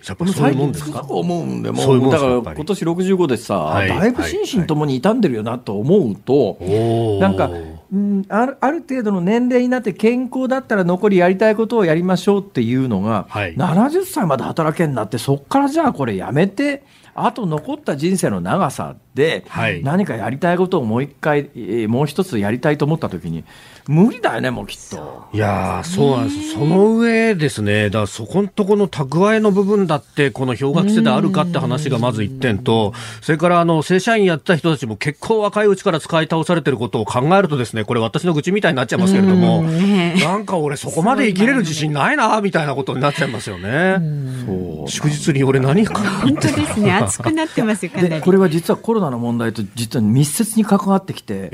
[0.07, 1.01] やっぱそういうもんですか？
[1.09, 2.09] 思うんで、もう。
[2.09, 7.51] だから今年65でさ、はい、だいぶ心身ともに傷んでるよなと思うと、はい、なんか、
[7.91, 16.83] うん、あるある程度の年齢になって健康だったら残りやりたいことをやりましょうっていうのが、はい、70歳まで働けんなって、そこからじゃあこれやめて、
[17.25, 19.45] あと残った人生の長さで、
[19.83, 21.49] 何かやりたいことをもう一回、
[21.87, 23.43] もう一つやりたいと思ったときに、
[23.87, 25.27] 無理だよね、もうきっと。
[25.33, 26.53] いやそうなんです。
[26.53, 43.97] その上ですね、だからそこのとこの蓄えの部分だって、この氷河期世であるかって話がまず一点と、それからあの正社員やった人たちも結構若いうちから使い倒されてることを考えるとですね、これ私の愚痴みたいになっちゃいますけれども、なんか俺そこまで生きれる自信ないな、みたいなことになっちゃいますよね。
[44.45, 45.99] そう祝日に俺何か。
[46.21, 48.21] 本当ですね、熱くなってますよ、かなり。
[48.21, 51.49] これは実はコロナの問題と実は密接に関わってきて、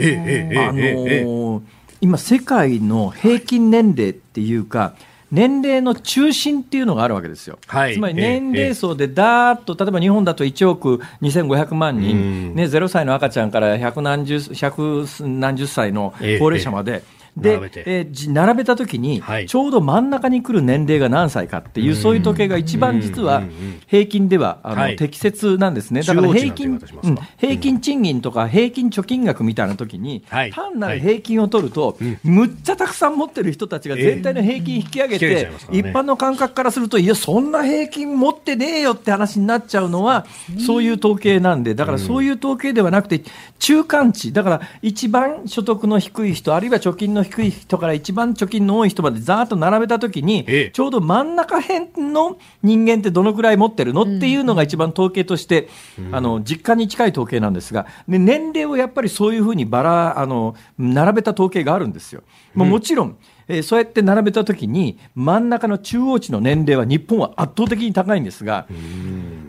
[0.57, 1.61] あのー
[2.01, 4.93] 今、世界の平均年齢っていうか、
[5.31, 7.57] 年齢の中心っていうのがあるわけですよ。
[7.67, 17.03] はい、つまり年齢層でだーっと、例えば日本だと1億2500万人、ね、0歳の赤ちゃんから百何十百何十歳の高齢者まで、
[17.37, 23.43] で、えー、並べたときに、ちょうど真ん中に来る年齢が何歳かっていう、そういう統計が一番実は
[23.87, 26.01] 平均ではあの、適切なんですね。
[26.01, 40.25] だから平均、うん、平均賃金とか平均貯金額みたいなときに、単なる平均を取ると、むっちゃたくさん持ってる人たちが全体の平均引き上げて、一般の感覚からすると、いや、そんな平均持ってねえよって話になっちゃうのは、
[40.65, 43.21] そういう統計なんで、だからそういう統計ではなくて、
[43.59, 62.23] 中間値、だから一番所得の低い人、あるいは貯金の低い人から一番貯金の多い人までざーっと並べたときに、ええ、ちょうど真ん中辺の人間ってどのくらい持ってるのっていうのが一番統計として、うん、あの実感に近い統計なんですが、で年齢をやっぱりそういうふうにばらあの並べた統計があるんですよ。
[62.55, 68.67] うん、もちろんえー、そうやって並べたときに、真ん中の中央値の年齢は日本は圧倒的に高いんですが、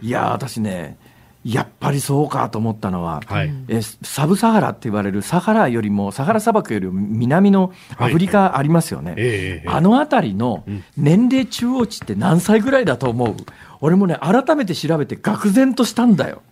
[0.02, 0.98] いや私ね、
[1.46, 10.64] やっぱりそうかと思ったのは、はい、えサブサハラって言われるサハラよりもサハラ砂漠よりも南のアフリカありますよね、はいえー、あの辺りの
[10.96, 13.36] 年齢中央値って何歳ぐらいだと思う、
[13.80, 16.42] 俺もね改めて調べて愕然としたんだよ。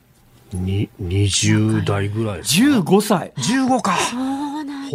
[0.53, 3.33] に20代ぐらいですか？15歳。
[3.37, 3.97] 15か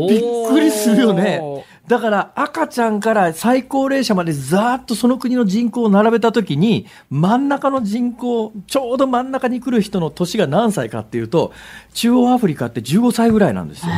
[0.08, 1.42] びっくりするよね
[1.89, 11.52] だから赤ちゃんから最高齢者までざーっとその国の人口を並べたときに、真ん中の人口、ちょうど真ん中に来る人の年が何歳かっていうと、
[11.95, 13.91] 中央アフリカって15歳ぐらいなんですよ。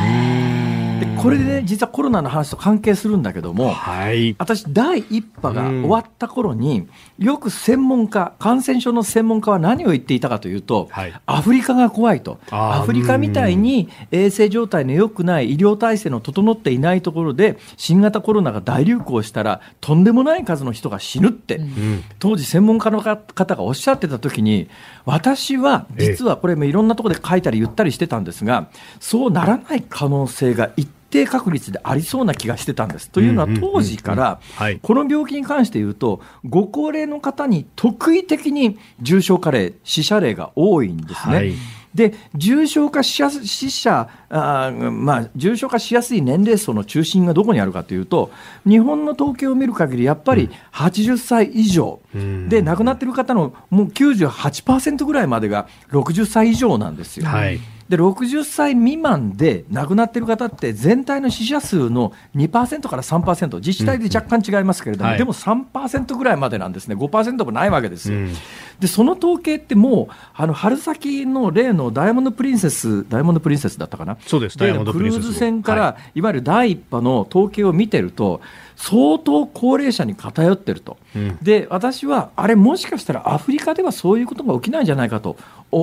[1.00, 24.68] でこれでね、実はコロナの話と関係するんだけども、はい、私、第一波が終わった頃に、よく専門家、感染症の専門家は何を言っていたかというと、はい、アフリカが怖いと、アフリカみたいに衛生状態の良くない医療体制の整っていないところで、新型コロナが大流行したら、とんでもない数の人が死ぬって、うん、当時、専門家の方がおっしゃってたときに、
[25.04, 28.68] 私は実はこれもいろんなところで書いたり言ったりしてたんですが、
[29.00, 33.10] そうならない可能性が一定確率でありそうな気がしてたんです。
[33.10, 34.40] というのは当時から
[34.80, 41.36] この病気に関して言うとご高齢の方に特異的に重症化例死者例が多いんですね。
[41.36, 41.52] はい
[41.94, 48.30] で重症化しやす死者あ、まあ、重症化しやすい年齢層の中心がどこにあるかというと
[48.66, 57.26] 日本の統計を見る限りやっぱり80歳以上、うん、で亡くなっている方のもう98%ぐらいまでが60歳以上なんですよ。
[57.26, 57.60] はい
[57.92, 66.94] で60歳未満で亡くなっている方って全体の死者数の2%から3%自治体で若干違いますけれども、うんうん、でも3%ぐらいまでなんですね。
[66.94, 68.16] 5%もないわけですよ。
[68.16, 68.34] うん、
[68.80, 74.16] でその統計ってもうあの春先の例のダイヤモンド・プリンセスダイヤモンド・プリンセスだったかな？
[74.26, 74.56] そうです。
[74.56, 78.40] クルーズ船から、はい、いわゆる第一波の統計を見てると
[78.74, 85.36] 相当高齢者に偏ってると、うん、で私はあれもしかしたらアフリカではそういうことが起きないんじゃないかと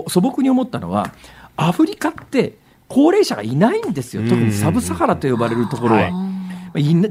[0.08, 1.14] 素朴に思ったのは
[1.60, 2.58] アフリカって
[2.88, 6.10] 高齢者がいないんですよ、特にサブサハラと呼ばれるところは。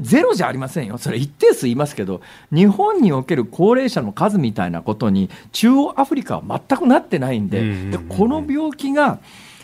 [0.01, 2.21] ゼロじゃありませんよ、それ一定数いますけど、
[2.51, 9.19] 日本における高齢者の数みたいなことに、中央アフリカは全くなってないんで、でこの病気が、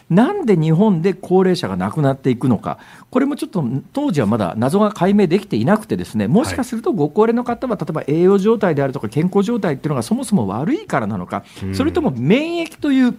[0.09, 2.77] なんで日本で高齢者が亡くなっていくのか、
[3.09, 13.15] これもちょっと当時はまだ謎が解明できていなくて、ですねもしかするとご高齢の方は、例えば栄養状態であるとか、健康状態っていうのがそもそも悪いからなのか、それとも免疫という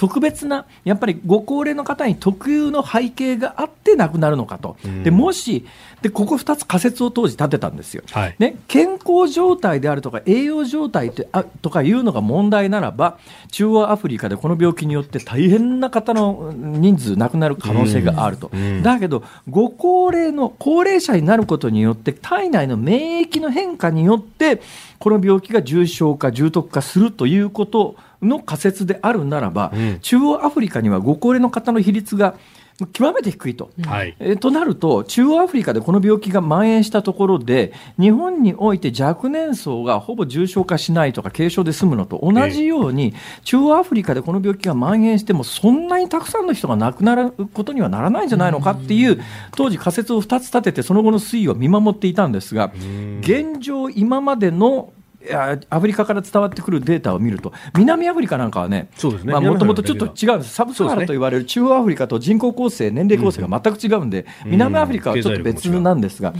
[0.00, 5.66] 特別な、やっぱりご高齢の方に特有の背景があって亡くなるのかと、でもし、
[6.00, 13.18] でここ2つ仮説を当時立てたんですよ、はい、ね、健康状態であるとか、栄養状態ってあとかいうのが問題ならば、
[13.50, 18.50] 中央アフリカでこの病気によって大変な方の人数、亡くなる可能性があると、
[18.82, 24.62] だけど、ご高齢の高齢者になることによって、体内の免疫の変化によって、
[25.00, 32.34] この病気が重症化、重篤化するということの仮説であるならば、うん、中央アフリカにはご高齢の方の比率が
[32.86, 49.20] 極めて低いと、はい、えとなると、中央アフリカでこの病気が蔓延したところで、日本において若年層がほぼ重症化しないとか、軽症で済むのと同じように、えー、中央アフリカでこの病気が蔓延しても、そんなにたくさんの人が亡くなることにはならないんじゃないのかっていう、
[49.56, 52.72] 当時、仮説を2つ立てて、その後の推移を見守っていたんですが、
[53.20, 54.92] 現状、今までの
[55.68, 66.32] アフリカから伝わってくるデータを見ると、南アフリカなんかはね、もともとちょっと違うんです、サブサハラと言われる中央アフリカと人口構成、年齢構成が全く違うんで、南アフリカはちょっと別なんですが、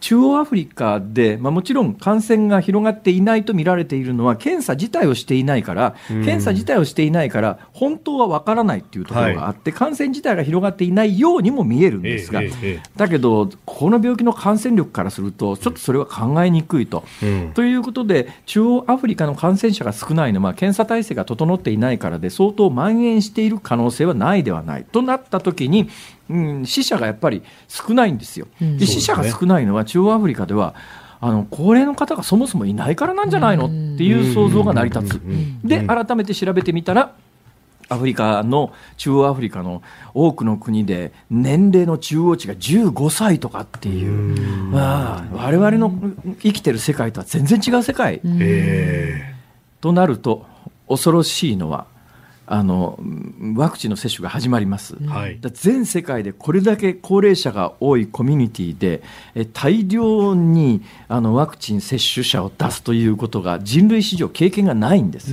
[0.00, 12.42] 中央アフリカで、まあ、もちろん感染が広がっていないと見られているのは、検査自体をしていないから、検査自体をしていないから、本当は分からないっていうところがあって、感染自体が広がっていないようにも見えるんですが、
[12.96, 17.02] だけど、この病気の感染力からすると、ちょっとそれは考えにくいと。
[17.54, 25.88] ということで、中央アフリカの感染者が少ないのは、検査体制が整っていないからで、相当蔓延している可能性はないではないとなったときに、
[26.28, 28.46] うん、死者がやっぱり少ないんですよ。
[28.60, 30.74] で死者が少ないのは、中央アフリカでは、
[31.22, 35.20] あの高齢の方がそもそもいないからなんじゃないのっていう想像が成り立つ。
[35.62, 37.14] で、改めて調べてみたら、
[37.90, 39.82] アフリカの中央アフリカの
[40.14, 44.70] 多くの国で年齢の中央値が15歳とかっていう。
[44.70, 45.92] まあ我々の
[46.40, 48.20] 生きてる世界とは全然違う世界。
[49.80, 50.46] となると
[50.88, 51.86] 恐ろしいのは
[52.52, 52.98] あの
[53.54, 59.02] ワクチンの接種が始まります、はい、全世界でこれだけ高齢者が多いコミュニティで
[59.52, 65.32] 大量にあのワクチン接種者を出すということが人類史上経験がないんです。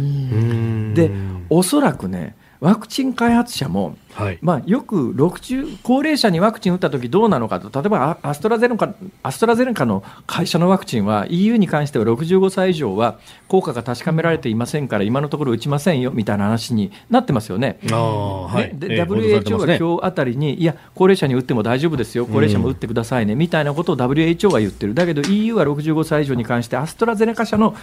[0.93, 1.11] で
[1.49, 17.77] おそらくねワクチン開発者も、はい、まあ、よく60高齢者にワクチン打ったときどうなのかと、例えばアストラゼネカアストラゼネカの会社のワクチンは EU に関しては65歳以上は効果が確かめられていませんから、今のところ打ちませんよみたいな話になってますよね。
[17.83, 27.75] はい、で、WHO は今日あたりに、いや、高齢者に打っても大丈夫ですよ、高齢者も打ってくださいね、みたいなことを WHO は言ってる、だけど EU は65歳以上に関して、アストラゼネカ社の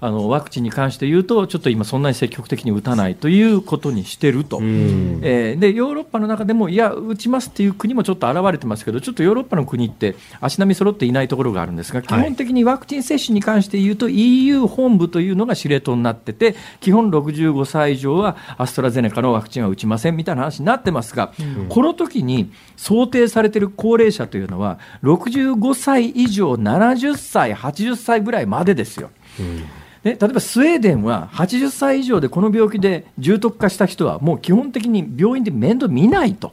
[0.00, 21.32] あのワクチンに関して言うと、ちょっと今、そんなに積極的に打たないということにしてると、えー、でヨーロッパの中でも、いや、打ちますっていう国もちょっと現れてますけど、ちょっとヨーロッパの国って足並み揃っていないところがあるんですが、基本的にワクチン接種に関して言うと、EU 本部というのが司令塔になってて、基本65歳以上はアストラゼネカのワクチンは打ちませんみたいな話になってますが、
[21.70, 29.10] この時に想定されている高齢者というのは、65歳以上、70歳、80歳ぐらいまでですよ。
[29.40, 29.64] うん
[30.06, 36.52] ね、例えばスウェーデンは80歳以上でこの病気で重篤化した人はもう基本的に病院で面倒見ないと。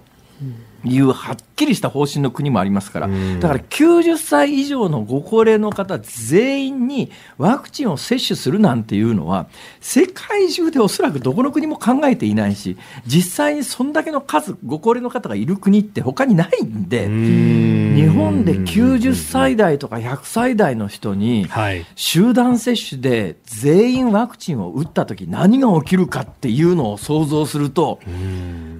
[0.86, 3.08] いう発きりした方針の国もありますから、
[3.40, 9.48] だから90歳以上のご高齢の方全員にワクチンを接種するなんていうのは、
[9.80, 21.48] 世界中でおそらくどこの国も考えていないし、実際にそんだけの数、ご高齢の方がいる国って他にないんで、日本で90歳代とか100歳代の人に、
[21.96, 28.00] 集団接種で全員ワクチンを打った時何が起きるかっていうのを想像すると、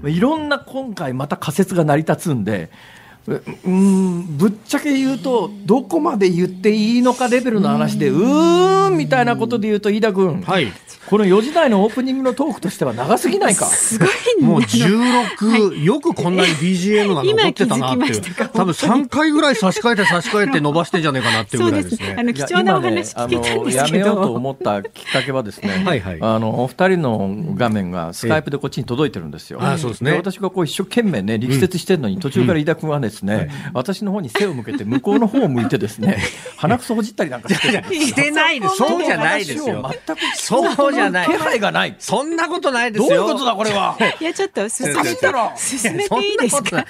[0.06, 2.70] いろんな今回また仮説が成り立つんで、
[3.66, 10.68] うんぶっちゃけ言うと、どこまで言っていいのかレベルの話で、うーんみたいなことで言うと、飯田君、はい、
[11.14, 13.68] この4時台のオープニングのトークとしては長すぎないか？
[13.68, 14.10] すごい
[14.42, 18.22] もう16、よくこんなに BGM が残ってたなっていう。
[18.52, 22.16] 多分3回ぐらい差し替えて差し替えて伸ばしてんじゃねえかなっていうぐらいですね。
[22.18, 29.60] あの貴重なお話聞けたんですけど、やめようと思ったきっかけはですね、はいはい、あのお二人の画面がスカイプでこっちに届いてるんですよ。
[29.62, 30.14] あそうですね。
[30.14, 36.18] 私がこう一生懸命ね力説してるのに、途中から飯田君はですね、私の方に背を向けて向こうの方を向いてですね、
[36.58, 38.78] 鼻くそほじったりなんかして、してないです。
[38.78, 39.88] そうじゃないですよ。
[40.08, 41.28] 全くそうじゃない。
[41.28, 41.96] 気配がない。
[42.00, 43.10] そんなことないですよ。
[43.10, 43.98] どういうことだこれは。
[44.20, 46.86] いやちょっと進めたら進めていいですか？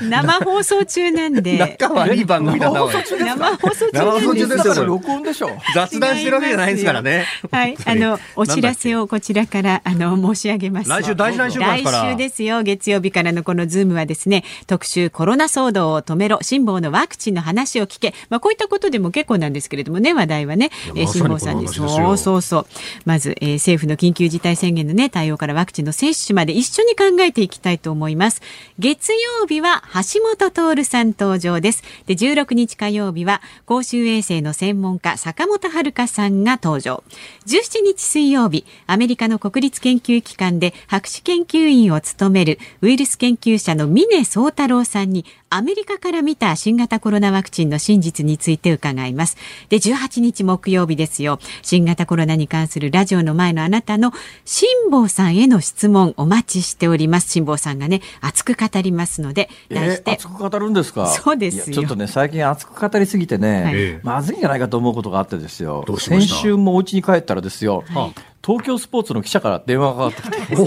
[0.00, 1.58] 生放送中なんで。
[1.58, 2.80] 仲悪い番組だな。
[2.80, 4.84] 生放送中生放送中ですよ。
[4.84, 5.50] 録音でしょ。
[5.74, 7.26] 雑談してるわけじゃないですからね。
[7.50, 10.88] はい、あのお知らせをこちらからあの申し上げます。
[10.90, 12.62] 来週大事な週来週ですよ。
[12.62, 18.14] 月曜日からのこのズームはですね、特集コロナ騒動を止めろ辛抱のワクチンの話を聞け。
[18.28, 22.66] まあこういったことでも結構なんですけれどもね、話題はね、え辛坊さんにそうそうそう。
[23.04, 28.40] まず、えー、政府の緊急事態宣言のね対応からワクチンの接種まで一緒に考えていきたいと思います。
[28.78, 31.82] 月曜日は橋本徹さん登場です。
[32.06, 37.04] で16日火曜日は公衆衛生の専門家坂本遥さんが登場。
[37.46, 49.36] 17日水曜日、アメリカの国立研究機関で博士研究員を務めるウイルス研究者の峰宗太郎さんにアメリカから見た新型コロナワクチンの真実について伺います。
[49.68, 51.38] で、18日木曜日ですよ。
[51.62, 54.12] 新型コロナに関するラジオの前のあなたの
[54.44, 57.30] 辛坊さんへの質問お待ちしております。
[57.30, 61.06] 辛坊さんがね、熱く語りますので、題して、熱く語るんですか？
[61.08, 65.84] そうですちょっとね、最近熱く語りすぎてね、はい、まずいんじゃないかと思うことがあってですよ。
[65.98, 68.14] 先週もお家に帰ったらですよ、はい
[68.44, 70.66] 東京スポーツの記者から電話がかかってき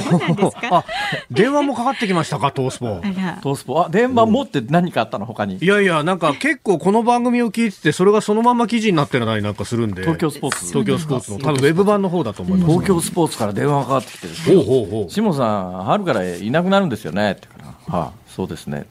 [0.60, 0.68] て。
[0.72, 0.84] あ、
[1.30, 3.02] 電話もかかってきましたか、東スポ。
[3.44, 3.82] 東スポ。
[3.82, 5.58] あ、電話持って何かあったの、他に。
[5.62, 10.02] いやいや、なんか結構この番組を聞いてて、それがそのまま記事になってるなりなんかするんで。
[10.02, 10.66] 東京スポーツ。
[10.68, 14.64] 東京スポーツの、多分ウェブ版の方だと思います、東京スポーツから電話がかかってきてですね。
[15.10, 17.34] 下さん、春からいなくなるんですよね？
[17.34, 18.00] ってから。
[18.00, 18.86] はあ、そうですね。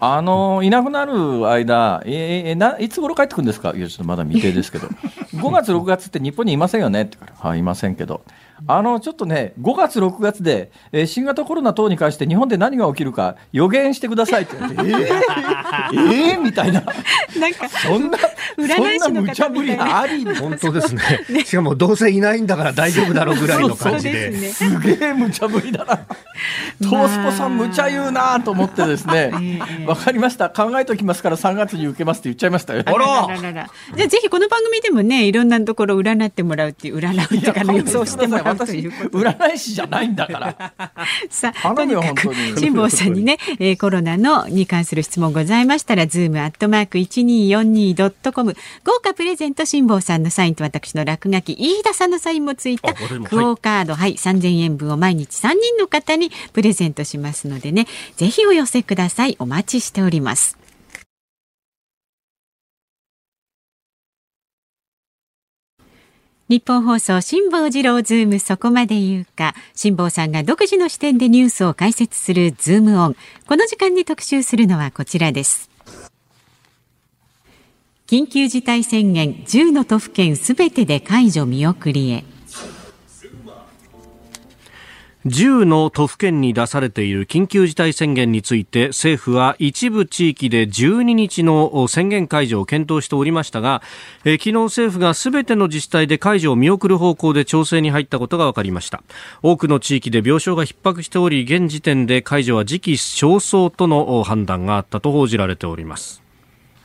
[0.00, 4.88] あのいなくなる間、えー、ないつ頃帰ってくるんですか、いや、ちょっとまだ未定ですけど、
[5.34, 7.02] 5月、6月って日本にいませんよね？
[7.02, 8.22] ってから、はい、いませんけど、
[8.66, 14.56] あのちょっとね、5月、6月で、えー、新型コロナ等に関して日本で何が起きるか予言してくださいって。
[14.58, 16.82] 言われて、えー、えー、みたいな、
[17.38, 18.18] なんかそんな、
[18.56, 20.24] 占い師の無茶ぶりあり。
[20.34, 21.02] 本当ですね。
[21.30, 25.96] ね、しかもどうせいないんだから大丈夫だろうぐらいの感じで、すね、すげえ無茶ぶりだな、
[26.82, 32.82] トースポさん、無茶言うなと思ってですね、わ、かりました、考えておきますから、3月に受けますって言っちゃいましたよ。
[32.86, 33.28] あら。
[33.38, 38.47] じゃあぜひこの番組でもね、いろんなところ占ってもらうっていう、占うっていうか、予想してもらう。
[38.48, 40.72] 私占い師じゃないんだから。
[41.30, 57.86] さあ、とにかく辛坊さんにね、 えー、コロナのに関する質問ございましたら、ズームアットマーク一二四二ドットコム豪華プレゼント辛坊さんのサインと私の落書き飯田さんのサインもついたクオカードはい三千円分を毎日三人の方にプレゼントしますのでね、
[58.16, 59.36] ぜひお寄せください。
[59.38, 60.58] お待ちしております。
[66.48, 69.54] 日本放送辛坊治郎ズームそこまで言うか。
[69.74, 73.16] 辛坊さんが独自の視点でニュースを解説するズームオン。
[73.46, 75.68] この時間に特集するのはこちらです。
[78.06, 82.24] 緊急事態宣言10の都府県すべてで解除見送りへ。
[85.26, 93.82] 10の都府県に出されている緊急事態宣言について政府は一部地域で12日の宣言解除を検討しておりましたが、
[94.24, 99.02] え昨日政府がすべての自治体で解除を見送る方向で調整に入ったことが分かりました。
[99.42, 106.27] 多くの地域で病床が逼迫しており現時点で解除は時期尚早との判断があったと報じられております。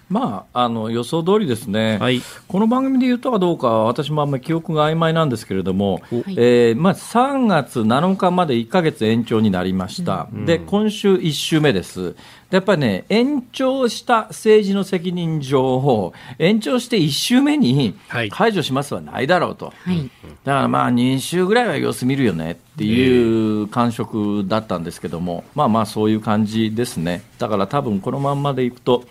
[0.10, 12.16] まあ、あの予想通りですね、はい、この番組で言ったかどうか私もあんまり記憶が曖昧なんですけれども、えーまあ、3月7日まで1か月延長になりました、うん、で今週1週目です。
[12.54, 17.96] やっぱりね、延長した政治の責任上、延長して1週目に
[18.30, 20.12] 解除しますはないだろうと、はい、
[20.44, 29.04] だからまあ2週ぐらいは様子見るよねっていう感触だったんですけども、まあまあそういう感じですね、だから多分このまんまでいくと、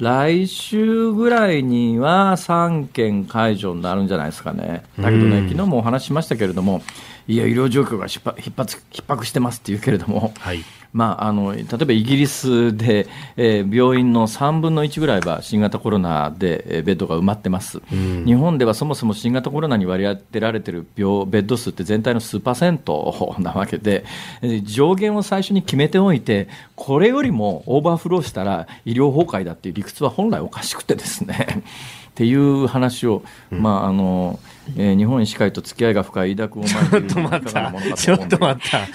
[0.00, 4.82] 来週ぐらいには3件解除になるんじゃないですかね。
[4.98, 6.82] だけどね、昨日もお話ししましたけれども、
[7.30, 13.06] いや、医療状況が逼迫逼迫してますって言うけれども、はい、まあ、あの例えばイギリスで、
[13.36, 24.04] えー、病院の3分の1ぐらいは新型コロナで、えー、ベッドが埋まってます、うん、日本ではそもそも新型コロナに割り当てられている病ベッド数って全体の数パーセント なわけで、
[24.42, 31.62] えー、上限を最初に決めておいて、これよりもオーバーフローしたら医療崩壊だっていう理屈は本来おかしくてですね。
[32.10, 34.40] っていう話を、まああの
[34.76, 38.86] えー、日本医師会と付き合いが深い飯田君をちょっと待った、ちょっと待った、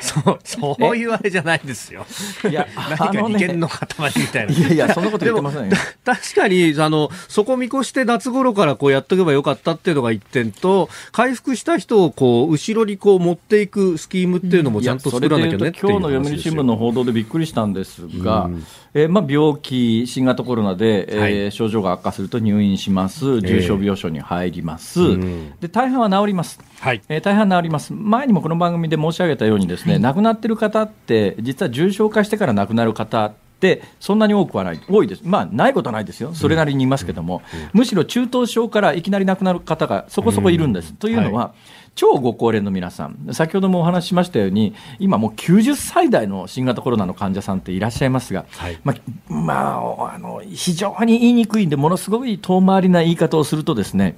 [0.00, 2.06] そうそういうあれじゃないですよ、
[2.48, 2.66] いや、
[2.98, 5.76] 何か利権の塊みたいな、いやいや、そんなこと言ってませんよ。
[6.04, 18.64] 確かにあの、そこ見越して夏頃からこうやっとけばよかったっていうのが一点と、回復した人をこう後ろにこう持っていくスキームっていうのもちゃんと作らなきゃね、今日の読売新聞の報道でびっくりしたんですが、うん
[18.94, 27.00] えーまあ、病気、新型コロナで、えー、はい、症状が悪化すると入院します、重症病床に入ります、えー、で大半は治ります、はい。
[27.08, 37.60] えー、大半治ります、前にもこの番組で申し上げたように、ですね、はい、亡くなっている方って、実は重症化してから亡くなる方って、そんなに多くはない、多いです、まあ、ないことはないですよ、それなりにいますけども、うん。
[37.60, 40.92] うん、むしろ中等症からいきなり亡くなる方がそこそこいるんです。
[40.92, 48.94] というのは、はい超ご高齢の皆さん、先ほどもお話ししましたように、今もう90歳代の新型コロナの患者さんっていらっしゃいますが、はい、ま
[49.28, 54.16] あ、まあ、あの非常に言いにくいんで、ものすごい遠回りな言い方をするとですね、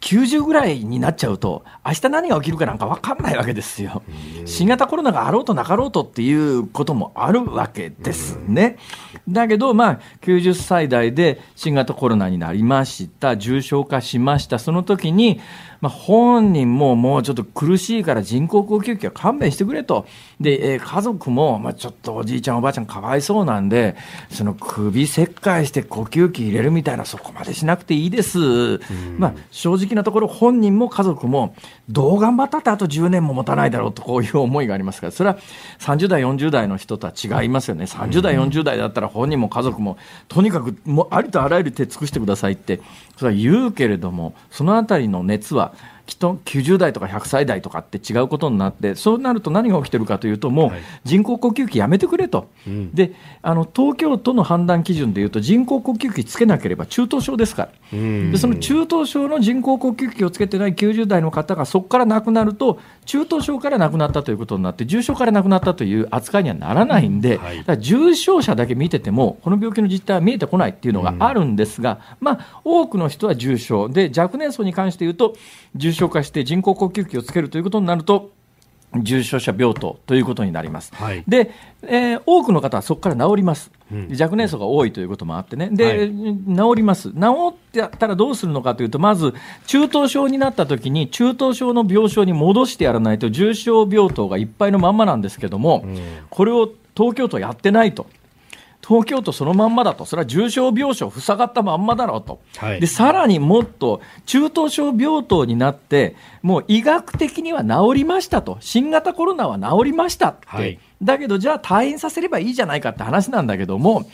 [0.00, 4.02] 90ぐらいになっちゃうと、明日何が起きるかなんか分かんないわけですよ。
[4.44, 8.78] 新型コロナがあろうとなかろうとっていうこともあるわけですね。
[9.28, 15.40] だけど、まあ、90歳代で新型コロナになりました、重症化しました、その時に、
[15.80, 20.06] まあ、本人ももうちょっと苦しいから人工呼吸器は勘弁してくれと。
[20.40, 23.96] で、えー、家族も、まあ、ちょっとおじいちゃんおばあちゃんかわいそうなんで、
[24.30, 28.80] その首切開して呼吸器入れるみたいなそこまでしなくていいです。
[29.18, 31.54] まあ、正直なところ本人も家族も
[31.88, 35.38] どう頑張ったってあと10年も持たないだろうとこういう思いがありますから、それは
[35.78, 37.84] 30代、40代の人とは違いますよね。
[37.84, 39.96] 30代、40代だったら本人も家族も
[40.28, 42.80] とにかくもうありとあらゆる手尽くしてくださいって、
[43.18, 45.74] それは言うけれども、その辺りの熱は
[46.08, 50.72] きっと90代とか100歳代とかって違うことになって、そうなると何が起きてるかというと、もう
[51.04, 73.88] 人工呼吸器やめてくれと、はい、であの東京都の判断基準でいうと、人工呼吸器つけなければ中等症ですから、でその中等症の人工呼吸器をつけてない90代の方がそこから亡くなると、中等症から亡くなったということになって、重症から亡くなったという扱いにはならないんで、はい、重症者だけ見てても、この病気の実態は見えてこないっていうのがあるんですが、まあ、多くの人は重症。
[73.88, 75.34] で、若年層に関して言うと、
[75.74, 78.30] 重症化して人工呼吸器をつけるということになると、
[78.96, 80.94] 重症者病棟ということになります。
[80.94, 81.50] はい、で、
[81.82, 83.70] えー、多くの方はそこから治ります。
[84.20, 89.34] 若年層が多いということもあってね、で、はい、治ります、治ってたらどうするのかというと、まず
[89.66, 95.84] 中等症になったときに、中等症の病床に戻してやらないと、重症病棟がいっぱいのまんまなんですけども、
[96.30, 98.06] これを東京都やってないと。
[98.88, 114.08] 東京都そのまんまだと、それは重症病床塞がったまんまだろうと、はい、でさらにもっと中等症病棟になって、もう医学的には治りましたと、新型コロナは治りましたって、はい、だけどじゃあ退院させればいいじゃないかって話なんだけども、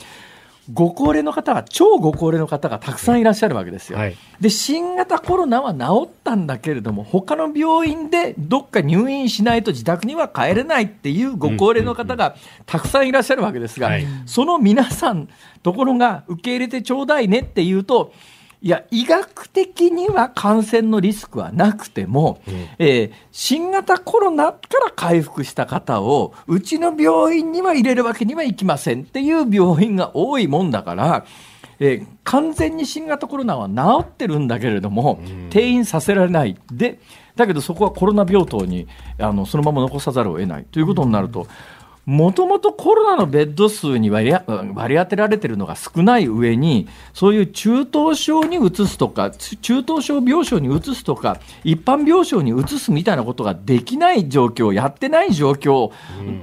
[0.73, 3.99] ご高齢の方が、超ご高齢の方がたくさんいらっしゃるわけですよ。
[3.99, 13.91] はい、で、新型コロナは治ったんだけれども、他の病院でどっか入院しないと自宅には帰れないっていうご高齢の方がたくさんいらっしゃるわけですが、
[14.25, 15.29] その皆さん、
[15.63, 18.13] ところが受け入れてちょうだいねっていうと、
[18.63, 31.27] いや、医学的には感染のリスクはなくても、うん、えー、新型コロナから回復した方を、うちの病院には入れるわけにはいきませんっていう病院が多いもんだから、
[31.81, 36.57] えー、完全に新型コロナは治ってるんだけれども、うん、転院させられない。
[36.73, 37.01] で、
[37.37, 38.87] だけどそこはコロナ病棟に
[39.19, 41.47] あのそのまま残さざるを得ないということになると、
[42.07, 44.33] もともとコロナのベッド数に割り
[44.75, 55.93] 割り当てられてるのが少ない上に、そういう中等症に移すとか、中等症病床に移すとか、一般病床に移すみたいなことができない状況、やってない状況、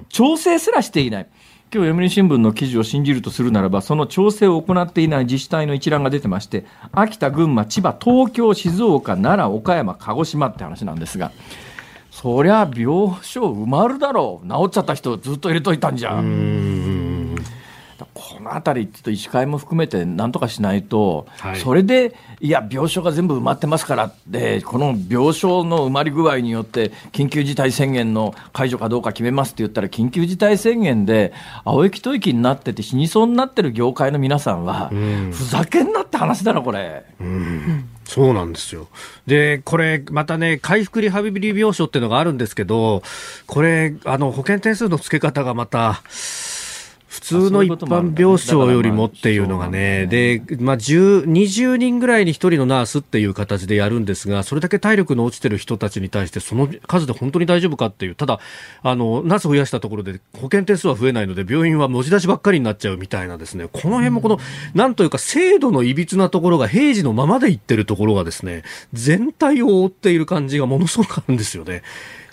[0.09, 1.27] 調整すらしていない。
[1.73, 11.31] 今日読売新聞の記事を信じるとするならば、その調整を行っていない自治体の一覧が出てまして、秋田、群馬、千葉、東京、静岡、奈良、岡山、鹿児島って話なんですが、
[12.11, 14.47] そりゃ病床埋まるだろう。
[14.47, 17.35] 治っちゃった人ずっと入れといたんじゃん。
[18.13, 31.33] このあたり、ちょっと医師会も含めてなんとかしないと、はい、それで、いや、病床が全部埋まってますからって、この病床の埋まり具合によって、緊急事態宣言の解除かどうか決めますって言ったら、緊急事態宣言で、
[31.63, 34.91] 青息吐息になってて、死にそうになってる業界の皆さんは、
[35.31, 37.05] ふざけんなって話だな、これ。
[37.19, 38.89] うんそうなんですよ。
[39.25, 43.03] で、これ、またね、回復リハビリ病床っていうのがあるんですけど、
[43.47, 46.01] これ、あの、保険点数の付け方がまた、
[47.11, 58.39] 普通の一般病床よりもっていうのがね、で、まあ、10、20人ぐらいに1人のナースっていう形でやるんですが、それだけ体力の落ちてる人たちに対して、その数で本当に大丈夫かっていう、ただ、
[58.81, 64.39] あの、ナース増やしたところで保険点数は増えないので、病院は持ち出しばっかりになっちゃうみたいなですね、この辺もこの、
[64.73, 71.83] なんというか、制度のいびつなところが平時のままでいってるところがですね、全体を覆っている感じがものすごくあるんですよね。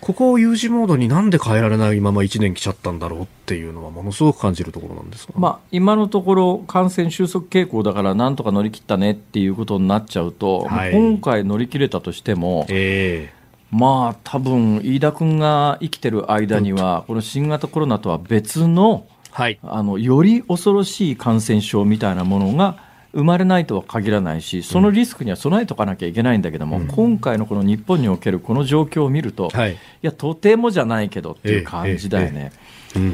[0.00, 32.52] ここを有事モードになんで変えられないまま1年来ちゃったんだろうっていうのはものすごく感じるところなんですまあ、今のところ感染収束傾向だからなんとか乗り切ったねっていうことになっちゃうと、はい、今回乗り切れたとしても、えー、まあ多分飯田君が生きてる間にはこの新型コロナとは別の,、はい、あのより恐ろしい感染症みたいなものが生まれないとは限らないし、そのリスクには備えておかなきゃいけないんだけども、うん、今回のこの日本におけるこの状況を見ると、はい、いや、とてもじゃないけどっていう感じだよね。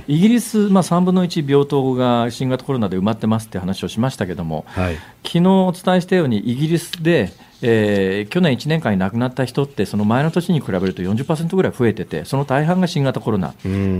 [0.06, 13.54] イギリス、まあ、3分の1病棟が新型コロナで埋まってますって話をしましたけども、はい、昨日お伝えしたように、イギリスで、えー、去年1年間に亡くなった人って、その前の年に比べると40%ぐらい増えてて、その大半が新型コロナ、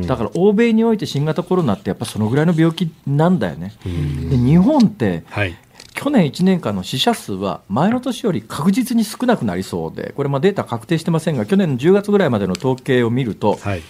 [0.07, 3.73] だから欧米において新型コロナってやっぱそのぐらいの病気なんだよね。
[3.85, 5.57] で日本って、はい、
[5.95, 13.83] 去年1年間の死者数は前の年より確実に少なくなりそうで、これ、データ確定してませんが、去年の10月ぐらいまでの統計を見ると、はい、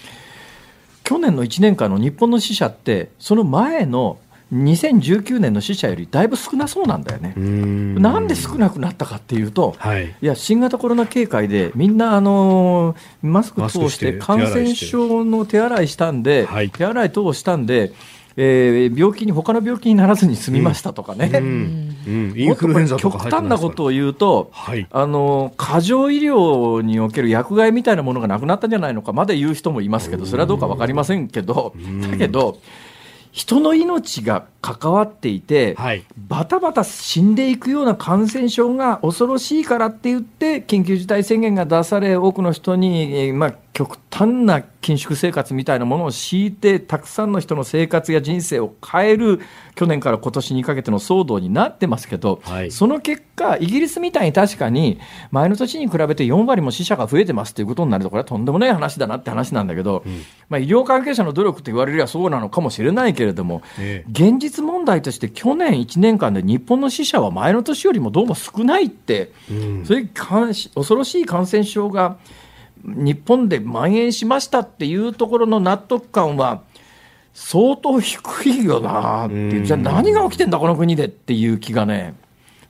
[1.03, 4.19] 去年の1年間の日本の死者って、その前の
[4.53, 7.35] 2019年の死者よりだいぶ少なそうなんだよね。
[7.37, 17.93] なんで少なくなったかっていうと、はい、いや新型コロナ警戒でみんなあのマスク通して感染症の手洗いしたんで、手洗い等をしたんで、
[18.37, 21.45] えー、病気に他の病気にならずに済みましたとかね、うん。
[22.07, 22.31] うん。
[22.31, 31.75] うん、インフルエンザとか極端なことを言うと、はい、あの過剰医療における薬害みたいなものがなくなったんじゃないのかまで言う人もいますけどそれはどうか分かりませんけど。
[32.11, 32.59] だけど
[33.35, 49.41] 人の命が関わっていて、はい、バタバタ死んでいくような感染症が恐ろしいからって言って緊急事態宣言が出され多くの人に、まあ、極端な緊縮生活みたいなものを強いてたくさんの人の生活や人生を変える
[49.75, 55.01] 去年から今年にかけての騒動になってますけど、はい、その結果イギリスみたいに確かに
[55.33, 72.19] 前の年に比べて4割も死者が増えてますということになるとこれはとんでもない話だなって話なんだけど、うん、まあ、医療関係者の努力と言われればそうなのかもしれないけれども、ええ、現実問題として去年1年間で日本の死者は前の年よりもどうも少ないって、うん、そういう恐ろしい感染症が
[72.85, 76.63] 日本で蔓延しましたっていうところの納得感は
[77.33, 82.15] 相当低いよなってじゃあ何が起きてんだこの国でっていう気がね。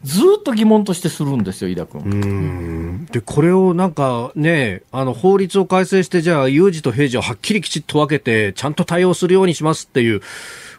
[0.05, 3.07] ずっと疑問としてするんですよ、飯田君。
[3.11, 10.21] で、これをなんかね、あの、法律を改正して、じゃあ、有事と平時をはっきりきちっと分けて、ちゃんと対応するようにしますっていう、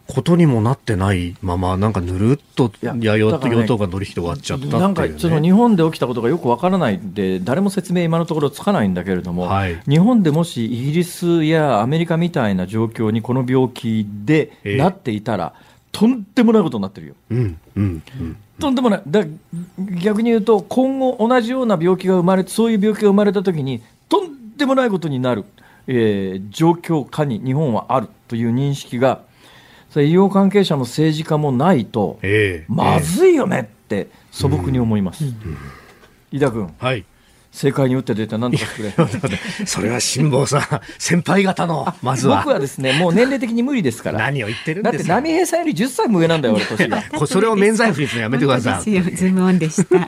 [0.07, 17.15] ことにもなってないまま、なんかぬるっとや与党が乗り広がっちゃった、ね、なんかその日本で起きたことがよくわからないんで、誰も説明、今のところつかないんだけれども、はい、日本でもしイギリスやアメリカみたいな状況にこの病気でなっていたら、えー、とんでもないことになってるよ。
[17.31, 19.25] うんうんうんとんでもない、だ
[20.01, 25.43] 逆に言うと、今後、同じような病気が生まれそういう病気が生まれたときに、とんでもないことになる、
[25.87, 29.23] えー、状況下に日本はあるという認識が、
[30.01, 35.23] 医療関係者も政治家もないと、えー、まずいよねって素朴に思います。
[36.31, 37.05] 井田君、はい、
[37.55, 39.37] 正解に打って出て何とかしてくれ。
[39.65, 40.61] それは辛坊さん、
[40.99, 42.39] 先輩方の、まずは。
[42.39, 44.19] 僕はですね、もう年齢的に無理ですから。
[44.19, 47.01] 何を言ってるんですかだって波平さんより10歳も上なんだよ、俺年が。
[47.25, 48.83] それを免罪符にするのやめてください。
[48.83, 50.05] ズームオンでした。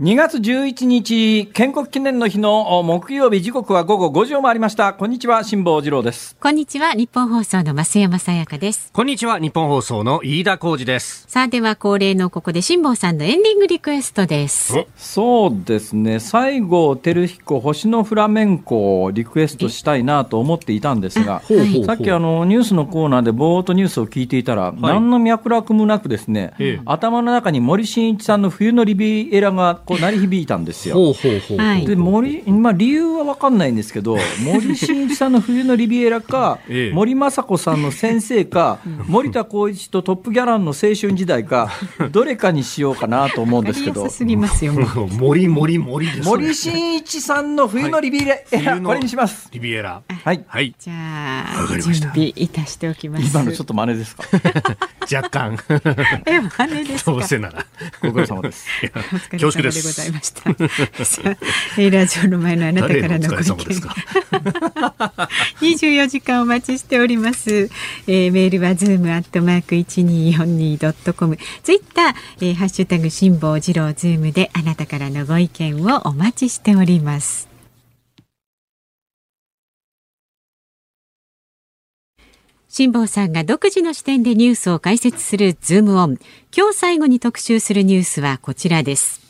[0.00, 4.94] 2月11日、建国記念の日の木曜日、時刻は午後5時を回りました。
[4.94, 6.34] こんにちは、辛坊治郎です。
[6.40, 8.88] こんにちは、日本放送の増山さやかです。
[8.90, 11.26] こんにちは、日本放送の飯田浩二です。
[11.28, 14.86] さあ、では恒例のここで辛坊さんのエンディングリクエストです。
[14.96, 21.42] そうですね、西郷輝彦、星のフラメンコをリクエストしたいなと思っていたんですが、
[21.84, 31.14] さっきあのニュースのコーナーでぼーっとニュースを聞いていたら、はい、何の脈絡もなくですね、頭の中に森進一さんの冬のリビエラがこう鳴り響いたんですよ。
[31.86, 41.70] で森、まあ、理由は分かんないんですけど、 森進一さんの冬のリビエラか、ええ、森雅子さんの先生か、森田光一とトップギャランの青春時代か、
[42.10, 44.08] どれかにしようかなと思うんですけど。
[44.08, 44.72] すぎますよ。
[45.18, 49.48] 森森森です、ね、森進一さんの冬のリビエラ、はい、これにします。
[49.52, 50.02] リビエラ。
[50.24, 50.44] はい。
[50.46, 50.74] はい。
[50.78, 53.26] じゃあ、準備いたしておきます。
[53.26, 54.24] 今のちょっと真似ですか？
[55.12, 55.58] 若干。
[56.26, 57.66] え、真似ですどうせなら。
[58.00, 58.66] ご苦労様です。
[59.30, 59.71] 恐縮です。
[59.72, 60.50] でございました。
[61.78, 63.44] えラジオの前のあなたからのご意見。
[65.60, 67.70] 24時間お待ちしております。
[68.06, 71.38] えー、メールはズームアットマーク一二四二ドットコム。
[71.62, 77.52] ツイッター、えー、ハッシュタグ辛坊治郎ズームであなたからのご意見をお待ちしております。
[82.74, 86.16] 辛坊さんが独自の視点でニュースを解説するズームオン。
[86.56, 89.20] 今日最後に特集するニュースはこちらです。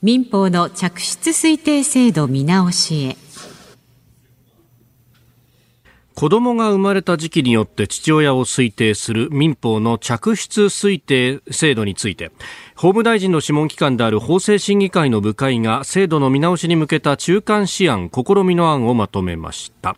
[0.00, 3.16] 民法の着出推定制度見直しへ。
[6.14, 12.32] 子供が生まれた時期によって父親を推定する民法の着出推定制度について
[12.74, 19.96] 法務大臣の諮問機関である法制審議会の部会が制度の見直しに向けた中間試案試みの案をまとめました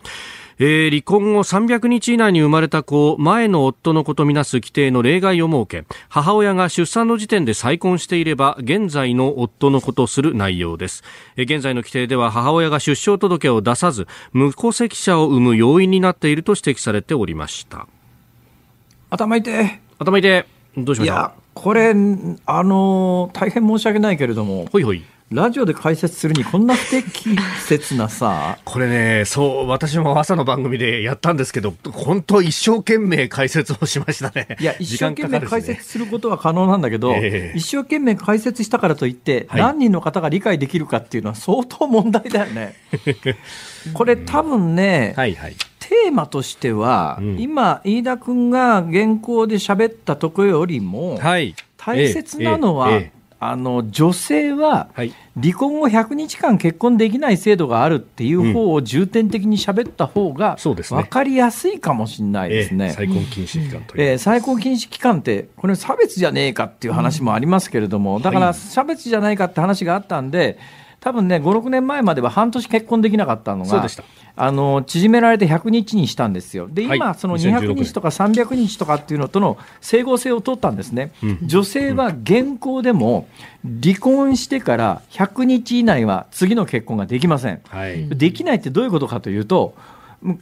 [0.63, 11.03] えー、離婚後300日以内に生まれた子を前の夫の子とみなす規定の例外を設け母親が出産の時点で再婚していれば現在の夫の子とする内容です、
[11.37, 17.89] えー、現在の規定では母親が出生届を出さず無戸籍者を生む要因になっていると指摘されておりました。
[19.09, 19.81] 頭痛い。
[19.99, 20.47] 頭痛い。
[20.77, 21.33] どうしました？
[21.55, 21.91] これ
[22.47, 25.03] あの大変申し訳ないけれどもほいほい
[25.33, 28.59] ラジオで解説するにこんな不適切なさ。
[28.65, 34.57] これねそう私も朝の番組でやったんですけど本当一生懸命解説をしましたね。
[34.59, 42.75] いや一生懸命解説することは可能なんだけど、えー、一生懸命解説したからといって、はい、何人の方が理解できるかっていうのは相当問題だよね。
[43.95, 45.55] これ多分ね、はいはい。
[45.79, 51.55] テーマとしては、うん、今、飯田君が原稿で喋ったところよりも、大
[52.13, 54.91] 切なのは、えええあの女性は
[55.41, 62.93] 離婚後100日間結婚できない制度があるっていう方を重点的に喋った方が分かりやすいかもしれないですね。
[62.93, 70.59] 再婚禁止期間とえー、再婚禁止期間って、これ、差別じゃねえかっていう話もありますけれども、だから差別じゃないかって話があったんで、
[71.01, 73.87] 多分ね、5、6年前までは半年結婚できなかったのが、
[74.37, 76.69] あの縮められて100日にしたんですよ。
[76.71, 81.13] で、今、その200日とか300日とかっていうのとの整合性を取ったんですね。
[81.43, 83.29] 女性は現行でも
[83.83, 87.61] 離婚してから100日以内は次の結婚ができません。
[87.69, 89.75] はい、できないってどういうことかというと、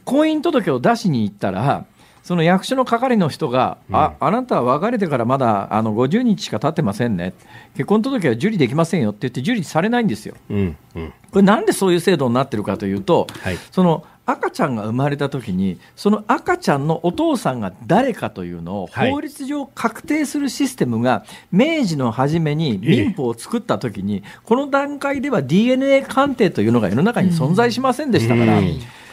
[0.03, 1.85] 婚姻届を出しに行ったら、
[2.29, 7.33] その役所の係の人が、うん、ああなたは別れてからまだあの50日しか経ってませんね、
[7.73, 10.35] 結婚届は受理できませんよって言って、受理されないんですよ。
[10.47, 28.61] うんうん、これ、なんでそういう制度になってるかというと、はい、その赤ちゃんが生まれたときに、その赤ちゃんのお父さんが誰かというのを法律上確定するシステムが、明治の初めに民法を作ったときに、この段階では DNA 鑑定というのが世の中に存在しませんでしたから。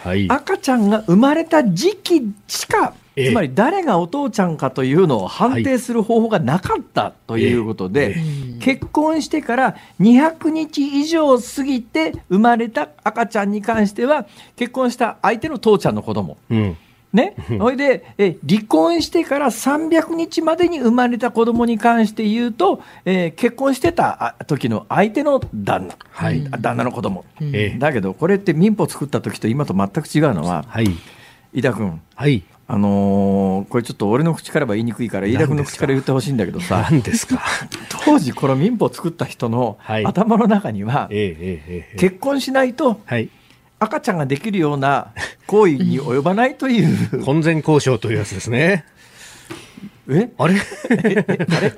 [0.07, 8.17] はい、赤ちゃんが生まれた時期しかつまり誰がお父ちゃんかというのを判定する方法がなかったということで、
[8.61, 16.37] 結婚してから200日以上過ぎて生まれた赤ちゃんに関しては、結婚した相手の父ちゃんの子供。
[16.51, 16.77] うん。
[17.13, 30.89] ね、それでえ離婚してから300日までに生まれた子供に関して言うと、えー、結婚してた時の相手の旦那、はい、旦那の子供、うん、だけどこれって民法作った時と今と全く違うのは、はい、
[31.55, 36.87] 井田君、はい、あのー、これちょっと俺の口からは言いにくいから飯田君の口から言ってほしいんだけどさ。
[36.91, 37.41] 何ですか？
[38.05, 41.09] 当時この民法を作った人の頭の中には、
[41.97, 43.01] 結婚しないと
[43.79, 45.09] 赤ちゃんができるような
[45.47, 47.23] 行為に及ばないという。
[47.25, 48.85] 婚前交渉というやつですね。
[50.09, 50.31] え？
[50.39, 50.55] あれ？
[50.59, 50.93] あ
[51.61, 51.75] れ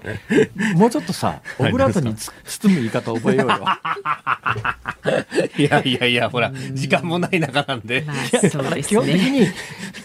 [0.75, 3.65] もうちょっとさ、オブラートに包む言い方覚えようよ。
[5.57, 8.05] いやいやいや、ほら、時間もない中なんで。
[8.07, 9.47] まあね、基本的に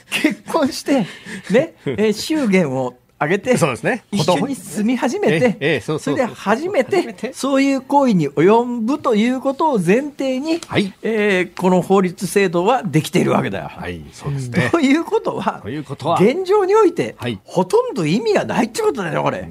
[0.09, 1.05] 結婚して、
[1.49, 4.03] ね、 え祝言をあげて、そうですね。
[4.11, 13.68] 一緒に住み始めて、それで初めて、そういう行為に及ぶということを前提に、はい、えー、この法律制度はできているわけだよ。
[13.70, 14.70] はい、そうですね。
[14.72, 16.20] ということは、ということは。
[16.20, 19.47] 現状において、はい、ほとんど意味がないってことだよ、これ。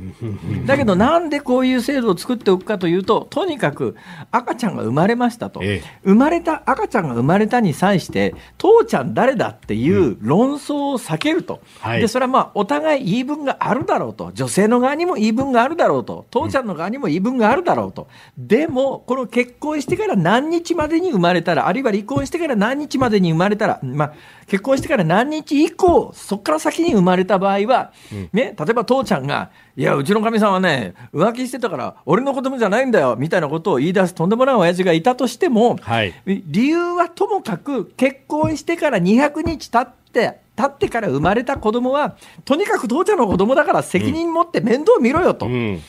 [0.66, 3.96] だけど、なんでこういう制度を作っておくかというと、とにかく
[4.30, 11.60] 赤ちゃんが生まれましたと、ええ、生まれた赤ちゃんが生まれたに際して、父ちゃん誰だっていう論争を避けると。
[11.86, 24.12] うん、で、それはまあ、お互い言い分があるだろうと、女性の側にも言い分があるだろうと、父ちゃんの側にも言い分があるだろうと、でも、この結婚してから何日までに生まれたら、あるいは離婚してから何日までに生まれたら、まあ、
[24.46, 27.92] 結婚してから何日以降、そこから先に生まれた場合は、
[28.32, 45.80] ね、例えば父ちゃんが、いや、うちのかみさんはね、浮気してたから、俺の子供じゃないんだよ、みたいなことを言い出すとんでもない親父がいたとしても、はい、理由はともかく、結婚してから200日経って、経ってから生まれた子供はとにかく父ちゃんの子供だから責任持って面倒見ろよと、ね、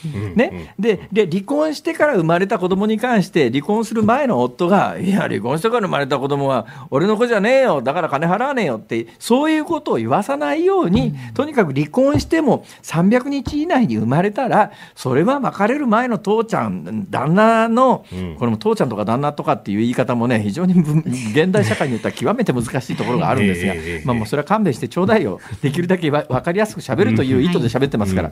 [0.80, 7.82] でで離婚してから生まれた子供に関して離婚する前の夫がいや離婚してから生まれた子供は俺の子じゃねえよ。
[7.82, 18.05] だから金払わねえよってそういうことを言わさないように、とにかく離婚しても300日以内に生まれたらそれは別れる前の父ちゃん旦那の、
[18.39, 23.74] これも父ちゃんとか旦那とかっていう言い方もね非常に現代社会によっては極めて難しいところがあるんですが、
[24.05, 25.39] まあ、もうそれは勘弁してちょうだいよ。
[25.62, 28.32] できるだけ分かりやすくしゃべるという意図で喋ってますから、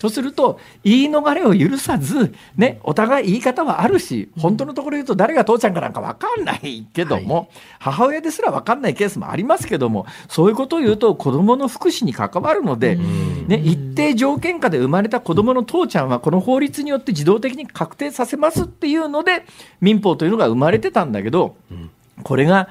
[0.00, 7.48] とすると言い逃れを許さず、ね、お互い言い方はあるし本当のところ言うと誰が父ちゃんかなんか分かんないけども、はい、
[7.78, 19.44] 母親ですら分かんないケースもありますけどもそういうことを言うと子どもの福祉に関わるので、ね、一定条件下で生まれた子どもの父ちゃんはこの法律によって自動的に確定させますっていうので
[19.80, 21.56] 民法というのが生まれてたんだけど、
[22.22, 22.68] これが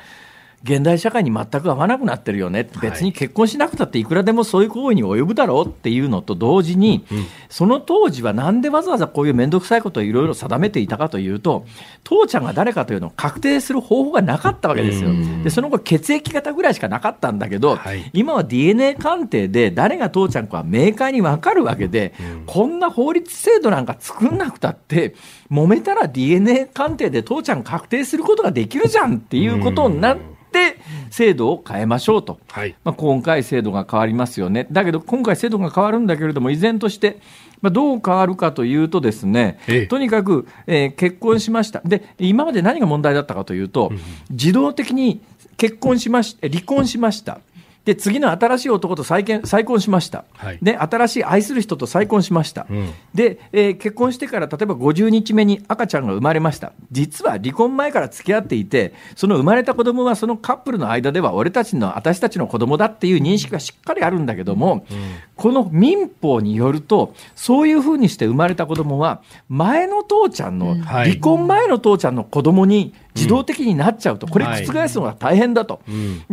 [0.64, 11.66] 現代社会に全く合わなくなってるよね、別に結婚しなくたっていくらでもそういう行為に及ぶだろうっていうのと同時に、うん、その当時はなんでわざわざこういう面倒くさいことをいろいろ定めていたかというと、
[12.03, 15.12] 父ちゃんが誰かというのを確定する方法がなかったわけですよ。
[15.43, 25.16] でその後、血液型ぐらいしかなかったんだけど、はい、今は DNA 鑑定で誰が父ちゃんかは明快に分かるわけで、うん、こんな法律制度なんか作んなくたって、
[25.49, 30.78] 揉めたら DNA 鑑定で父ちゃん確定することができるじゃんっていうことになって、って
[31.12, 34.68] 制度を変えましょうと、はい、まあ、今回制度が変わりますよね。
[34.72, 37.20] だけど今回制度が変わるんだけれども依然として
[37.62, 41.82] まあ、どう変わるかというとですね、ええ、とにかく、えー、結婚しました。
[41.84, 43.91] で今まで何が問題だったかというと、
[44.30, 45.22] 自動的に
[45.58, 47.41] 結婚しまし離婚しました
[47.86, 56.74] で次の新しい男と再婚再婚しました、はい、で新しい愛する人と再婚しました、うん、で、えー、結婚してから例えば50日目に赤ちゃんが生まれました。
[56.92, 75.82] 実は離婚前から付き合っていてその生まれた子供はそのカップルの間では俺たちの私たちの子供だっていう認識がしっかりあるんだけども、うん、この民法によるとそういうふうにして生まれた子供は前の父ちゃんの、離婚前の父ちゃんの子供に自動的になっちゃうと、これ覆すのが大変だと。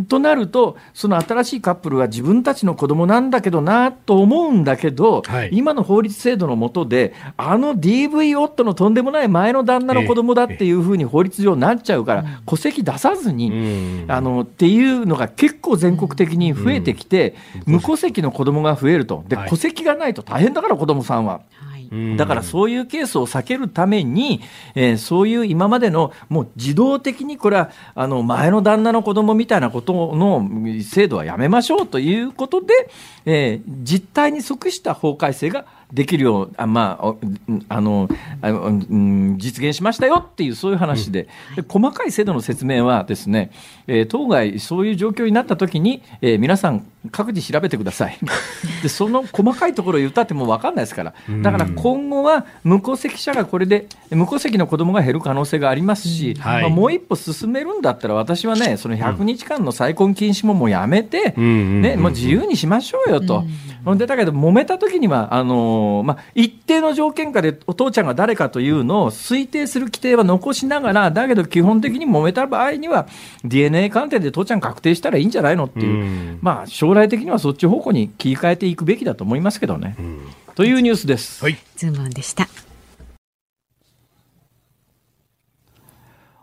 [0.07, 17.35] となると、その新しいカップルは自分たちの子供なんだけどなと思うんだけど、今の法律制度の下で、あの DV 夫のとんでもない前の旦那の子供だっていうふうに法律上なっちゃうから、戸籍出さずに、あのっていうのが結構全国的に増えてきて、
[17.65, 19.23] 無戸籍の子供が増えると。
[19.27, 21.25] で、戸籍がないと大変だから、子供さん。
[21.25, 21.41] は。
[22.17, 24.41] だからそういうケースを避けるために、
[24.75, 30.47] えー、そういう今までのもう自動的にこれはあの前の旦那の子供みたいなことの
[30.83, 32.89] 制度はやめましょうということで、
[33.25, 37.15] えー、実態に即した法改正ができるよう、あまあ、
[37.69, 38.09] あの
[38.41, 41.29] あの、うん、実現しましたよっていう、そういう話で、
[41.67, 43.51] 細かい制度の説明はですね、
[43.87, 48.17] えー、当該、そういう状況になったときに、えー、皆さん、各自調べてください。
[48.83, 63.37] で、その細かいところを言ったっても分かんないですから、だから今後は無戸籍者がこれで、無戸籍の子供が減る可能性がありますし、はい、まあ、もう一歩進めるんだったら、私はね、その100日間の再婚禁止ももうやめて、ね、もう自由にしましょうよと。
[63.37, 63.49] ほん
[63.95, 73.07] で、だけど、揉めたときには、あのー、まあ、一定の条件下でお父ちゃんが誰かというのを推定する規定は残しながら、だけど基本的に揉めた場合には、
[73.45, 79.95] DNA 鑑定で父ちゃん確定したらいいんじゃないのっていう、うまあ、将来的にはそっち方向に切り替えていくべきだと思いますけどね。
[80.55, 81.43] というニュースです。
[81.43, 81.57] はい。
[81.75, 82.66] ズームオンでした。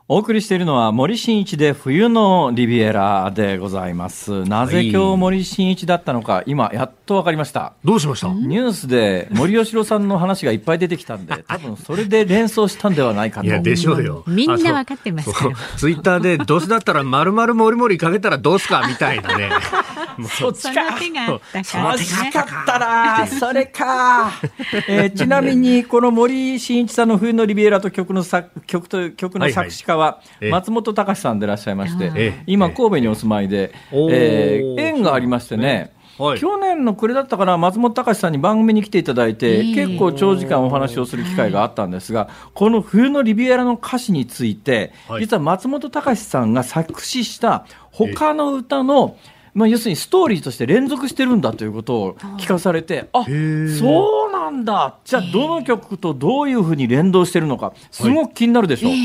[0.07, 4.45] お送りしているのは森進一で冬のリビエラでございます。
[4.45, 7.73] なぜ今日森進一だったのか、今やっと分かりました。
[7.83, 8.29] どうしました？
[8.29, 13.47] ニュースで森喜朗さんの話がいっぱい出てきたんで、 多分それで連想したんではないかと。
[13.47, 14.25] いや、でしょうよ。
[14.27, 15.57] みんな分かってますから。
[15.79, 19.49] ツイッターで、どうせだったら丸々もりもりかけたらどうすかみたいなね。
[20.39, 20.83] そっちか。
[20.99, 23.27] 惜しかったな。
[23.27, 24.33] それか。
[24.87, 30.21] えー、ちなみに、この森進一さんの冬のリビエラと曲の作曲と曲の作詞家は、
[30.51, 49.17] 松本隆さんでいらっしゃいまして、今、神戸にお住まいで、えー、縁がありましてね、はい、去年の暮れだったかな、松本隆さんに番組に来ていただいて、結構長時間お話をする機会があったんですが、この冬のリビエラの歌詞について、実は松本隆さんが作詞した他の歌の、
[49.55, 59.01] まあ、要するにストーリーとして連続してるんだということを聞かされて、あそうなんだ、じゃあ、どの曲とどういうふうに連動してるのか、すごく気になるでしょう、はい、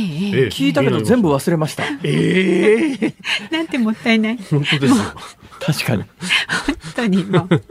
[0.50, 1.84] 聞いたけど、全部忘れました。
[2.04, 3.14] えー、
[3.54, 4.38] なんてもったいない。
[4.38, 5.04] 本当ですよ。
[5.62, 6.04] 確かに。
[6.66, 7.62] 本当にもう。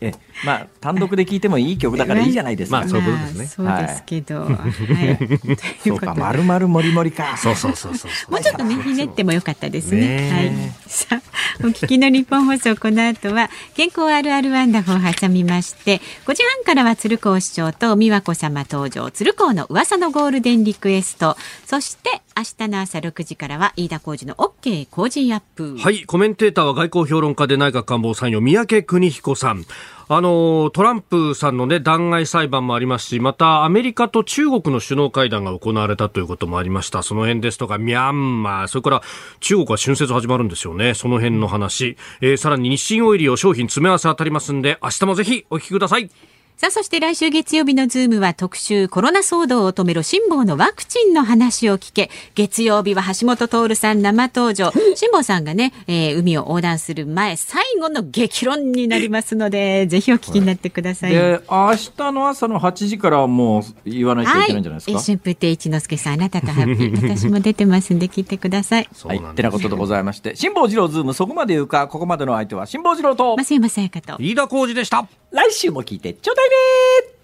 [0.00, 0.12] え
[0.44, 2.78] まあ単独で聴いてもいい曲だからいいじゃないですか。
[2.78, 3.46] まあそういうことですね。
[3.46, 4.40] そうですけど。
[4.40, 5.88] はい。
[5.88, 7.36] そうか丸々もりもりか。
[7.36, 8.32] そうそうそうそう。
[8.32, 10.30] もうちょっとねひねってもよかったですね。
[10.30, 10.72] はい。
[10.88, 11.22] さあ
[11.60, 21.36] お聞きの日本放送この後は健康あるあるワンダフを挟みまして5時半からは鶴光市長と美和子様登場鶴光の噂のゴールデンリクエスト
[21.66, 29.64] そして明日の朝6時からは飯田浩二の OK 工事アップはいコメンテーターは外交評論家で内閣官房参与三宅邦彦さん
[30.08, 37.02] あのトランプさんの、ね、弾劾裁判もありますしまたアメリカと中国の首脳会談が行われたということもありました。
[37.02, 39.02] その辺ですとかミャンマーそれから
[39.40, 40.94] 中国は春節始まるんですよね。
[40.94, 46.10] その辺の話、えー、さらに日清オイリオ商品詰め合わせ当たりますんで明日もぜひお聞きください。
[46.62, 52.08] さあ、そして来週月曜日のズームは特集コロナ騒動を止める辛坊のワクチンの話を聞け。
[52.36, 54.70] 月曜日は橋本徹さん生登場。
[54.94, 61.10] 辛坊さんがね、えー、海を横断する前、最後の激論になりますので、ぜひお聞きになってください。
[61.10, 64.92] で、明日の朝の8時からもう言わないといけないんじゃないですか？
[64.92, 67.08] はい、春風亭一之輔さん、あなたとハッピー。
[67.08, 68.88] 私も出てますんで聞いてください。
[69.04, 75.08] はい、ってなことでございまして、辛坊治郎ズームそこまで言うか、ここまでの相手は辛坊治郎と、増山さやかと、飯田浩二でした。
[75.32, 77.21] 来週も聞いてちょうだいね